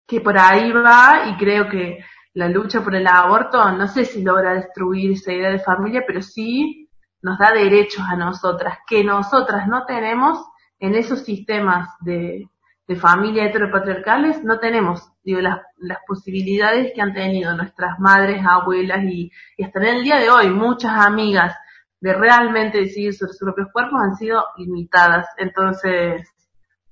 [0.06, 2.04] que por ahí va y creo que
[2.34, 6.20] la lucha por el aborto, no sé si logra destruir esa idea de familia, pero
[6.22, 6.90] sí
[7.22, 10.44] nos da derechos a nosotras, que nosotras no tenemos
[10.78, 12.48] en esos sistemas de,
[12.86, 19.02] de familia heteropatriarcales, no tenemos digo, las, las posibilidades que han tenido nuestras madres, abuelas
[19.04, 21.56] y, y hasta en el día de hoy muchas amigas
[22.00, 25.26] de realmente decidir sus propios cuerpos han sido limitadas.
[25.38, 26.28] Entonces,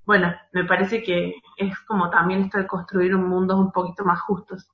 [0.05, 4.20] bueno, me parece que es como también esto de construir un mundo un poquito más
[4.20, 4.68] justos.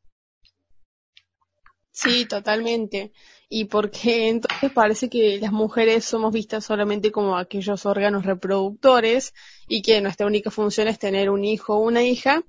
[1.92, 3.12] Sí, totalmente.
[3.48, 9.34] Y porque entonces parece que las mujeres somos vistas solamente como aquellos órganos reproductores
[9.68, 12.42] y que nuestra única función es tener un hijo o una hija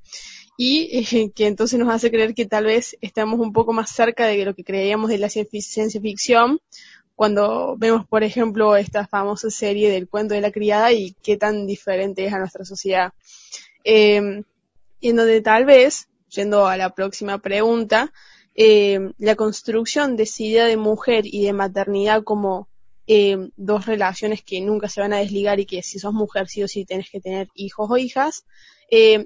[0.58, 4.28] y eh, que entonces nos hace creer que tal vez estamos un poco más cerca
[4.28, 6.60] de lo que creíamos de la ciencia ficción
[7.16, 11.68] cuando vemos, por ejemplo, esta famosa serie del cuento de la criada y qué tan
[11.68, 13.14] diferente es a nuestra sociedad.
[13.84, 14.44] Eh,
[15.00, 18.12] y en donde tal vez, yendo a la próxima pregunta,
[18.56, 22.68] eh, la construcción de esa idea de mujer y de maternidad como
[23.08, 26.64] eh, dos relaciones que nunca se van a desligar y que si sos mujer sí
[26.64, 28.46] o sí tienes que tener hijos o hijas,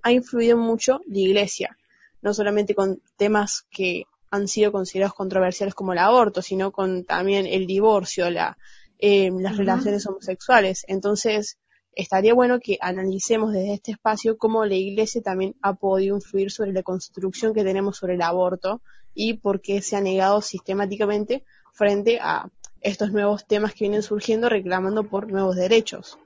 [0.04, 1.76] ha influido mucho la iglesia,
[2.22, 7.46] no solamente con temas que han sido considerados controversiales como el aborto, sino con también
[7.46, 8.58] el divorcio, la,
[9.00, 9.58] eh, las uh -huh.
[9.58, 10.86] relaciones homosexuales.
[10.88, 11.58] Entonces,
[11.94, 16.74] estaría bueno que analicemos desde este espacio cómo la iglesia también ha podido influir sobre
[16.74, 18.82] la construcción que tenemos sobre el aborto
[19.14, 22.50] y por qué se ha negado sistemáticamente frente a
[22.82, 26.20] estos nuevos temas que vienen surgiendo reclamando por nuevos derechos.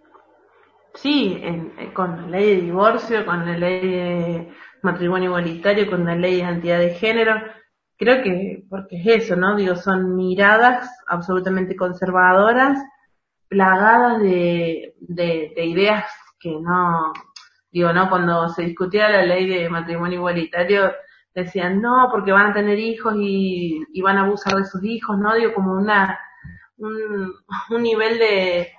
[0.95, 4.49] Sí, en, con la ley de divorcio, con la ley de
[4.81, 7.35] matrimonio igualitario, con la ley de identidad de género,
[7.99, 9.55] creo que, porque es eso, ¿no?
[9.57, 12.79] Digo, son miradas absolutamente conservadoras,
[13.49, 16.05] plagadas de, de, de ideas
[16.39, 17.11] que no,
[17.71, 18.09] digo, ¿no?
[18.09, 20.93] Cuando se discutía la ley de matrimonio igualitario,
[21.35, 25.17] decían, no, porque van a tener hijos y, y van a abusar de sus hijos,
[25.19, 25.35] ¿no?
[25.35, 26.17] Digo, como una,
[26.77, 27.33] un,
[27.69, 28.71] un nivel de,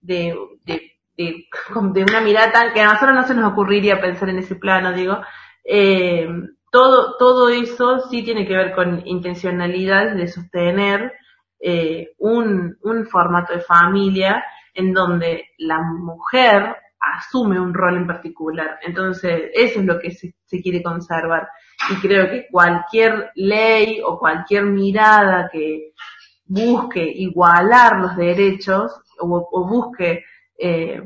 [0.00, 1.46] de, de, de,
[1.92, 4.92] de una mirada tan que a nosotros no se nos ocurriría pensar en ese plano,
[4.92, 5.20] digo,
[5.64, 6.28] eh,
[6.70, 11.12] todo, todo eso sí tiene que ver con intencionalidad de sostener
[11.60, 14.44] eh, un, un formato de familia
[14.74, 18.78] en donde la mujer asume un rol en particular.
[18.82, 21.48] Entonces, eso es lo que se, quiere conservar.
[21.90, 25.92] Y creo que cualquier ley o cualquier mirada que
[26.44, 30.24] busque igualar los derechos o, o busque
[30.58, 31.02] eh,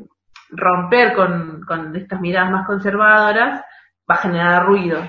[0.49, 3.61] romper con, con estas miradas más conservadoras
[4.09, 5.01] va a generar ruido.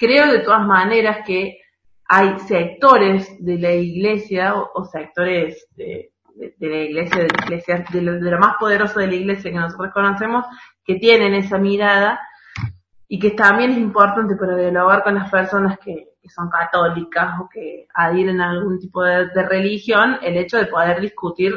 [0.00, 1.60] Creo de todas maneras que
[2.08, 6.10] hay sectores de la iglesia o, sectores de,
[6.58, 9.58] la iglesia, de la iglesia, de lo, de lo, más poderoso de la iglesia que
[9.58, 10.46] nosotros conocemos,
[10.82, 12.18] que tienen esa mirada
[13.08, 17.88] y que también es importante para dialogar con las personas que, son católicas o que
[17.92, 21.52] adhieren a algún tipo de, de, religión, el hecho de poder discutir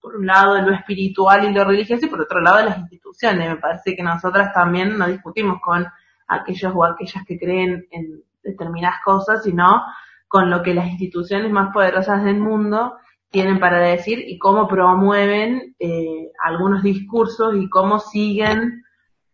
[0.00, 3.48] por un lado lo espiritual y lo religioso y por otro lado las instituciones.
[3.48, 5.86] Me parece que nosotras también no discutimos con
[6.28, 9.82] aquellos o aquellas que creen en determinadas cosas, sino
[10.28, 12.96] con lo que las instituciones más poderosas del mundo
[13.30, 18.84] tienen para decir y cómo promueven eh, algunos discursos y cómo siguen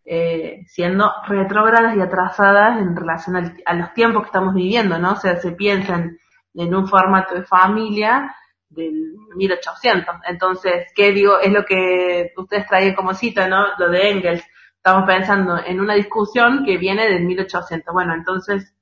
[0.04, 5.12] eh, siendo retrógradas y atrasadas en relación a los tiempos que estamos viviendo, ¿no?
[5.12, 6.18] O sea, se piensan
[6.54, 8.34] en un formato de familia
[8.68, 10.16] del 1800.
[10.28, 11.38] Entonces, ¿qué digo?
[11.38, 13.66] Es lo que ustedes traen como cita, ¿no?
[13.78, 14.44] Lo de Engels.
[14.86, 17.90] Estamos pensando en una discusión que viene del 1800.
[17.90, 18.74] Bueno, entonces,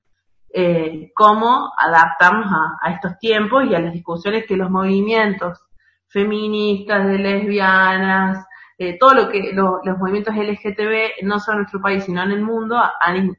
[0.53, 5.65] eh, ¿cómo adaptamos a, a, estos tiempos y a las discusiones que los movimientos
[6.09, 8.45] feministas, de lesbianas,
[8.79, 12.43] eh, todo lo que los movimientos LGTB, no solo en nuestro país, sino en el
[12.43, 13.39] mundo, han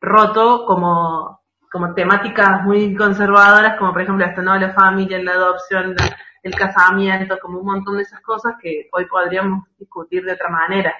[0.00, 1.40] roto como
[1.70, 5.94] como temáticas muy conservadoras, como por ejemplo hasta no la familia, la adopción,
[6.42, 10.92] el casamiento, como un montón de esas cosas que hoy podríamos discutir de otra manera.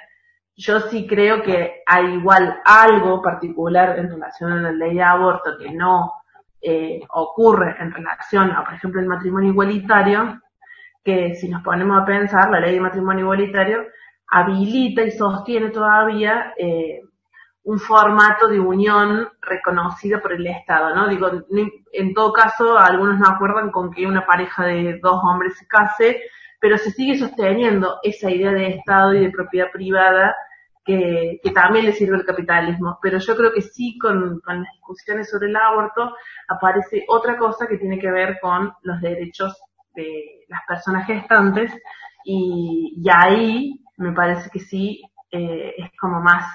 [0.57, 5.57] Yo sí creo que hay igual algo particular en relación a la ley de aborto
[5.59, 6.13] que no
[6.61, 10.41] eh, ocurre en relación a, por ejemplo, el matrimonio igualitario,
[11.03, 13.87] que si nos ponemos a pensar, la ley de matrimonio igualitario
[14.29, 17.01] habilita y sostiene todavía eh,
[17.65, 21.09] un formato de unión reconocido por el Estado, ¿no?
[21.09, 21.31] Digo,
[21.93, 26.23] en todo caso, algunos no acuerdan con que una pareja de dos hombres se case,
[26.63, 30.33] pero se sigue sosteniendo esa idea de Estado y de propiedad privada
[30.85, 33.01] que, también le sirve al capitalismo.
[33.03, 36.15] Pero yo creo que sí, con, con las discusiones sobre el aborto,
[36.47, 39.61] aparece otra cosa que tiene que ver con los derechos
[39.97, 41.77] de las personas gestantes
[42.25, 45.03] y, y ahí me parece que sí
[45.33, 46.47] eh, es como más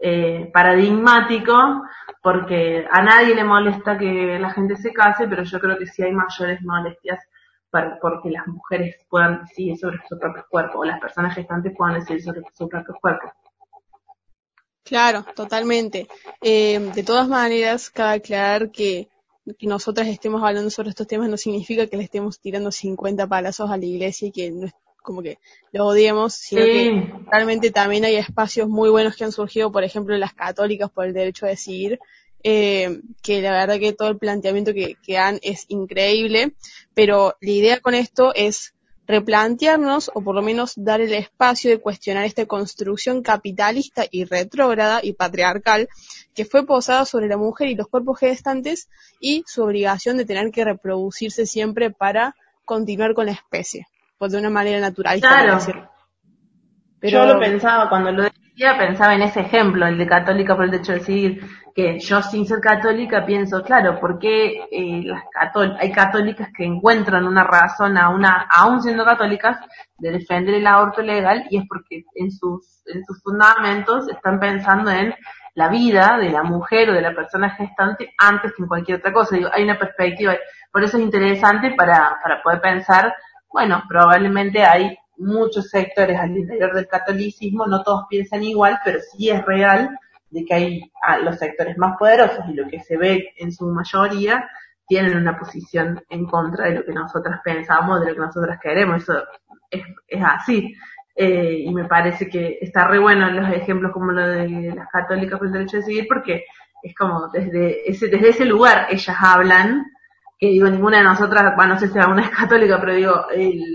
[0.00, 1.82] eh, paradigmático,
[2.22, 6.04] porque a nadie le molesta que la gente se case, pero yo creo que sí
[6.04, 7.18] hay mayores molestias
[7.72, 11.98] para, porque las mujeres puedan decidir sobre su propio cuerpo, o las personas gestantes puedan
[11.98, 13.32] decidir sobre su propio cuerpo.
[14.84, 16.06] Claro, totalmente.
[16.40, 19.08] Eh, de todas maneras, cabe aclarar que
[19.58, 23.70] que nosotras estemos hablando sobre estos temas no significa que le estemos tirando 50 palazos
[23.70, 24.68] a la iglesia y que no,
[25.02, 25.38] como que
[25.72, 30.16] lo odiemos, sino que realmente también hay espacios muy buenos que han surgido, por ejemplo,
[30.16, 31.98] las católicas por el derecho a decidir,
[32.44, 36.54] eh, que la verdad que todo el planteamiento que, que dan es increíble,
[36.94, 38.74] pero la idea con esto es
[39.06, 45.00] replantearnos o por lo menos dar el espacio de cuestionar esta construcción capitalista y retrógrada
[45.02, 45.88] y patriarcal
[46.34, 48.88] que fue posada sobre la mujer y los cuerpos gestantes
[49.20, 53.86] y su obligación de tener que reproducirse siempre para continuar con la especie
[54.18, 55.20] pues de una manera natural.
[55.20, 55.90] Claro.
[57.02, 57.26] Pero...
[57.26, 60.70] Yo lo pensaba, cuando lo decía, pensaba en ese ejemplo, el de católica por el
[60.70, 61.44] derecho de decidir,
[61.74, 65.24] que yo sin ser católica pienso, claro, ¿por qué eh, las
[65.80, 69.58] hay católicas que encuentran una razón, a una, aún siendo católicas,
[69.98, 71.44] de defender el aborto legal?
[71.50, 75.12] Y es porque en sus, en sus fundamentos están pensando en
[75.54, 79.12] la vida de la mujer o de la persona gestante antes que en cualquier otra
[79.12, 79.34] cosa.
[79.34, 80.36] Digo, hay una perspectiva,
[80.70, 83.12] por eso es interesante para, para poder pensar
[83.52, 89.30] bueno, probablemente hay muchos sectores al interior del catolicismo, no todos piensan igual, pero sí
[89.30, 89.98] es real
[90.30, 90.92] de que hay
[91.22, 94.48] los sectores más poderosos y lo que se ve en su mayoría
[94.86, 99.02] tienen una posición en contra de lo que nosotras pensamos, de lo que nosotras queremos.
[99.02, 99.22] Eso
[99.70, 100.74] es, es así.
[101.14, 105.38] Eh, y me parece que está re bueno los ejemplos como lo de las católicas
[105.38, 106.46] por el derecho de decidir porque
[106.82, 109.84] es como desde ese, desde ese lugar ellas hablan
[110.48, 113.26] digo, ninguna de nosotras, bueno, no sé si alguna es católica, pero digo,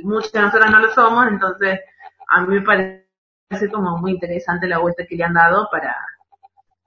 [0.04, 1.80] muchas de nosotras no lo somos, entonces
[2.30, 5.96] a mí me parece como muy interesante la vuelta que le han dado para,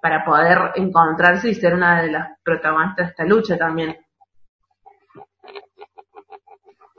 [0.02, 3.96] para poder encontrarse y ser una de las protagonistas de esta lucha también.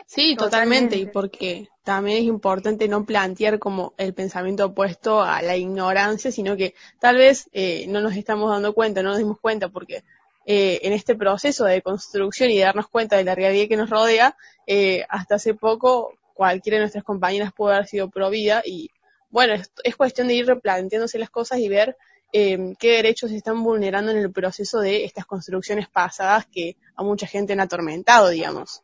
[0.08, 5.56] Sí, totalmente, y porque también es importante no plantear como el pensamiento opuesto a la
[5.56, 9.70] ignorancia, sino que tal vez eh, no nos estamos dando cuenta, no nos dimos cuenta,
[9.70, 10.04] porque
[10.46, 13.92] eh, en este proceso de construcción y de darnos cuenta de la realidad que nos
[13.92, 14.36] rodea,
[14.66, 18.90] eh, hasta hace poco cualquiera de nuestras compañeras pudo haber sido pro vida y
[19.30, 21.96] bueno, es, cuestión de ir replanteándose las cosas y ver
[22.34, 27.04] eh, qué derechos se están vulnerando en el proceso de estas construcciones pasadas que a
[27.04, 28.84] mucha gente han atormentado, digamos.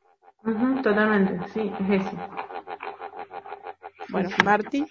[0.84, 2.12] totalmente, sí, es eso.
[4.10, 4.86] Bueno, Marti.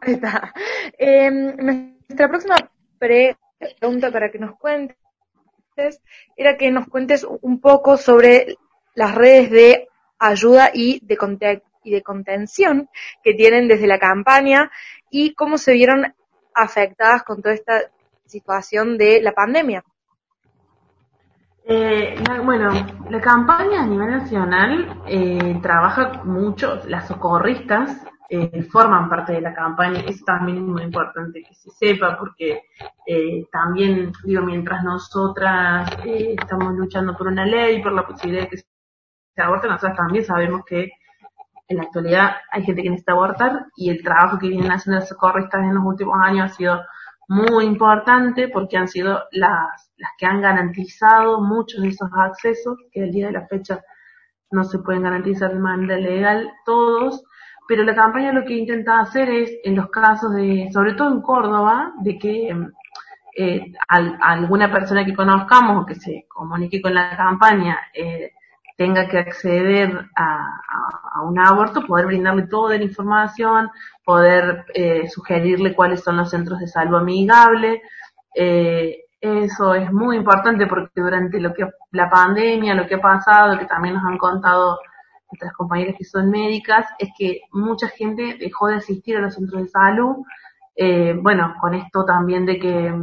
[0.00, 0.54] Ahí está.
[0.98, 2.56] nuestra próxima
[2.98, 4.96] pre pregunta para que nos cuentes
[6.36, 8.56] era que nos cuentes un poco sobre
[8.94, 9.88] las redes de
[10.18, 12.88] ayuda y de, y de contención
[13.22, 14.70] que tienen desde la campaña
[15.10, 16.14] y cómo se vieron
[16.54, 17.82] afectadas con toda esta
[18.24, 19.84] situación de la pandemia.
[21.68, 22.70] Eh, bueno,
[23.10, 29.54] la campaña a nivel nacional eh, trabaja mucho, las socorristas eh, forman parte de la
[29.54, 30.00] campaña.
[30.00, 32.62] Eso también es muy importante que se sepa porque
[33.06, 38.50] eh, también, digo, mientras nosotras eh, estamos luchando por una ley, por la posibilidad de
[38.50, 40.90] que se aborte, nosotros también sabemos que
[41.68, 45.08] en la actualidad hay gente que necesita abortar y el trabajo que vienen haciendo los
[45.08, 46.80] socorristas en los últimos años ha sido
[47.28, 53.02] muy importante porque han sido las, las que han garantizado muchos de esos accesos que
[53.02, 53.80] al día de la fecha
[54.50, 57.24] no se pueden garantizar de manera legal todos,
[57.68, 61.20] pero la campaña lo que intenta hacer es, en los casos de, sobre todo en
[61.20, 62.56] Córdoba, de que
[63.36, 68.32] eh, alguna persona que conozcamos o que se comunique con la campaña eh,
[68.76, 73.70] tenga que acceder a, un aborto, poder brindarle toda la información,
[74.04, 77.82] poder eh, sugerirle cuáles son los centros de salud amigable.
[78.34, 83.58] Eh, eso es muy importante porque durante lo que la pandemia, lo que ha pasado,
[83.58, 84.78] que también nos han contado
[85.30, 89.62] nuestras compañeras que son médicas, es que mucha gente dejó de asistir a los centros
[89.62, 90.16] de salud.
[90.74, 92.94] Eh, bueno, con esto también de que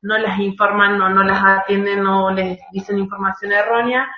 [0.02, 4.08] no las informan, no, no las atienden, no les dicen información errónea,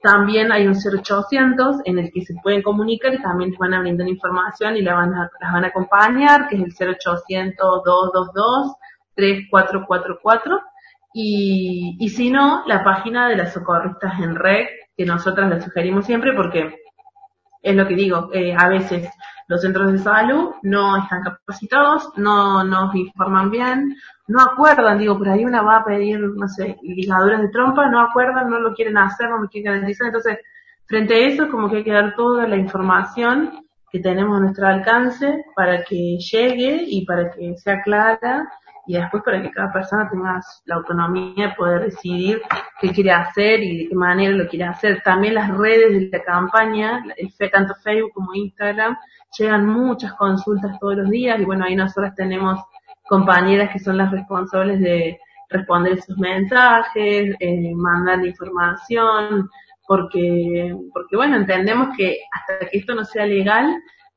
[0.00, 3.80] también hay un 0800 en el que se pueden comunicar y también les van a
[3.80, 6.72] brindar información y la van a, las van a acompañar, que es el
[9.16, 10.62] 0800-222-3444.
[11.14, 16.06] Y, y si no, la página de las socorristas en red, que nosotras la sugerimos
[16.06, 16.76] siempre porque
[17.62, 19.08] es lo que digo, eh, a veces
[19.48, 23.96] los centros de salud no están capacitados, no nos informan bien,
[24.28, 28.00] no acuerdan, digo, por ahí una va a pedir, no sé, ligaduras de trompa, no
[28.00, 30.38] acuerdan, no lo quieren hacer, no lo quieren garantizar, entonces,
[30.86, 34.66] frente a eso, como que hay que dar toda la información que tenemos a nuestro
[34.66, 38.46] alcance para que llegue y para que sea clara
[38.88, 42.40] y después para que cada persona tenga la autonomía de poder decidir
[42.80, 45.02] qué quiere hacer y de qué manera lo quiere hacer.
[45.04, 47.04] También las redes de la campaña,
[47.52, 48.96] tanto Facebook como Instagram,
[49.38, 52.58] llegan muchas consultas todos los días y bueno, ahí nosotras tenemos
[53.06, 55.18] compañeras que son las responsables de
[55.50, 59.50] responder esos mensajes, eh, mandar información,
[59.86, 63.66] porque, porque bueno, entendemos que hasta que esto no sea legal,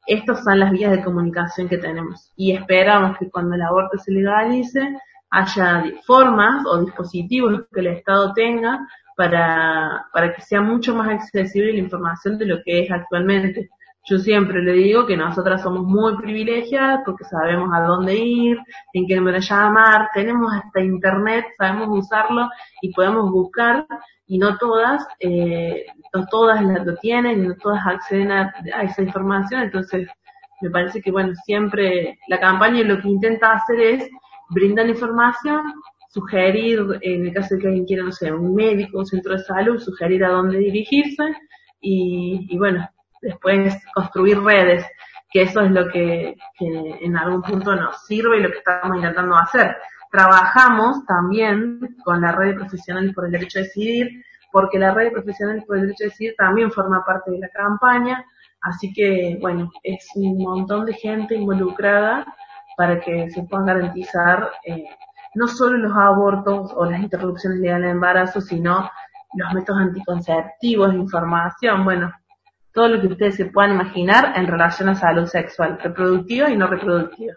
[0.08, 4.12] estas son las vías de comunicación que tenemos y esperamos que cuando el aborto se
[4.12, 4.98] legalice
[5.30, 11.74] haya formas o dispositivos que el Estado tenga para, para que sea mucho más accesible
[11.74, 13.70] la información de lo que es actualmente.
[14.06, 18.58] Yo siempre le digo que nosotras somos muy privilegiadas porque sabemos a dónde ir,
[18.94, 22.50] en qué número llamar, tenemos hasta internet, sabemos usarlo
[22.82, 23.86] y podemos buscar
[24.26, 30.08] y no todas, eh, no todas lo tienen, no todas acceden a, esa información, entonces
[30.62, 34.10] me parece que bueno, siempre la campaña lo que intenta hacer es
[34.50, 35.62] brindar información,
[36.10, 39.44] sugerir, en el caso de que alguien quiera, no sé, un médico, un centro de
[39.44, 41.24] salud, sugerir a dónde dirigirse
[41.80, 42.88] y, y bueno,
[43.22, 44.86] después construir redes,
[45.30, 48.98] que eso es lo que, que en algún punto nos sirve y lo que estamos
[48.98, 49.78] intentando hacer.
[50.12, 55.06] Trabajamos también con la red de profesionales por el derecho a decidir, porque la red
[55.06, 58.26] de profesionales por el derecho a decidir también forma parte de la campaña,
[58.62, 62.26] así que bueno, es un montón de gente involucrada
[62.76, 64.86] para que se puedan garantizar eh,
[65.36, 68.90] no solo los abortos o las interrupciones legales de embarazo, sino
[69.34, 72.12] los métodos anticonceptivos, información, bueno,
[72.74, 76.68] todo lo que ustedes se puedan imaginar en relación a salud sexual, reproductiva y no
[76.68, 77.36] reproductiva.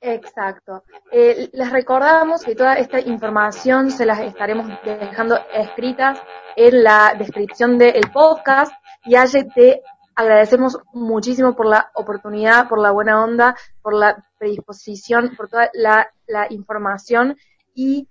[0.00, 0.84] Exacto.
[1.10, 6.22] Eh, les recordamos que toda esta información se las estaremos dejando escritas
[6.56, 8.72] en la descripción del podcast
[9.04, 9.14] y
[9.54, 9.82] te
[10.14, 16.10] agradecemos muchísimo por la oportunidad, por la buena onda, por la predisposición, por toda la,
[16.26, 17.36] la información
[17.74, 18.08] y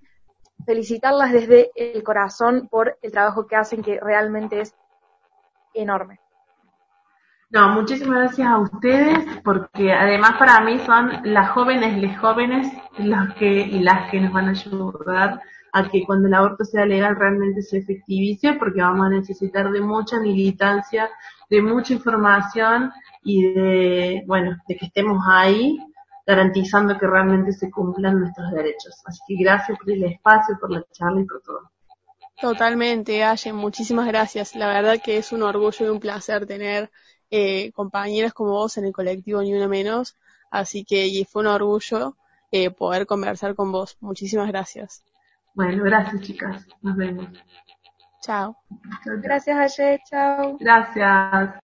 [0.66, 4.76] felicitarlas desde el corazón por el trabajo que hacen que realmente es
[5.82, 6.19] enorme.
[7.49, 12.67] No, muchísimas gracias a ustedes porque además para mí son las jóvenes, les jóvenes
[12.97, 16.86] los que y las que nos van a ayudar a que cuando el aborto sea
[16.86, 21.09] legal realmente se efectivice porque vamos a necesitar de mucha militancia,
[21.49, 22.91] de mucha información
[23.23, 25.80] y de, bueno, de que estemos ahí
[26.25, 29.01] garantizando que realmente se cumplan nuestros derechos.
[29.05, 31.71] Así que gracias por el espacio, por la charla y por todo.
[32.40, 34.56] Totalmente, Aye, muchísimas gracias.
[34.56, 36.92] La verdad que es un orgullo y un placer tener
[37.32, 40.16] eh, compañeras como vos en el colectivo Ni Una Menos,
[40.52, 42.16] así que y fue un orgullo
[42.52, 43.98] eh, poder conversar con vos.
[44.02, 45.04] Muchísimas gracias.
[45.56, 47.28] Bueno, gracias chicas, nos vemos.
[48.22, 48.56] Chao.
[49.06, 50.58] Gracias Aye, chao.
[50.60, 51.50] Gracias.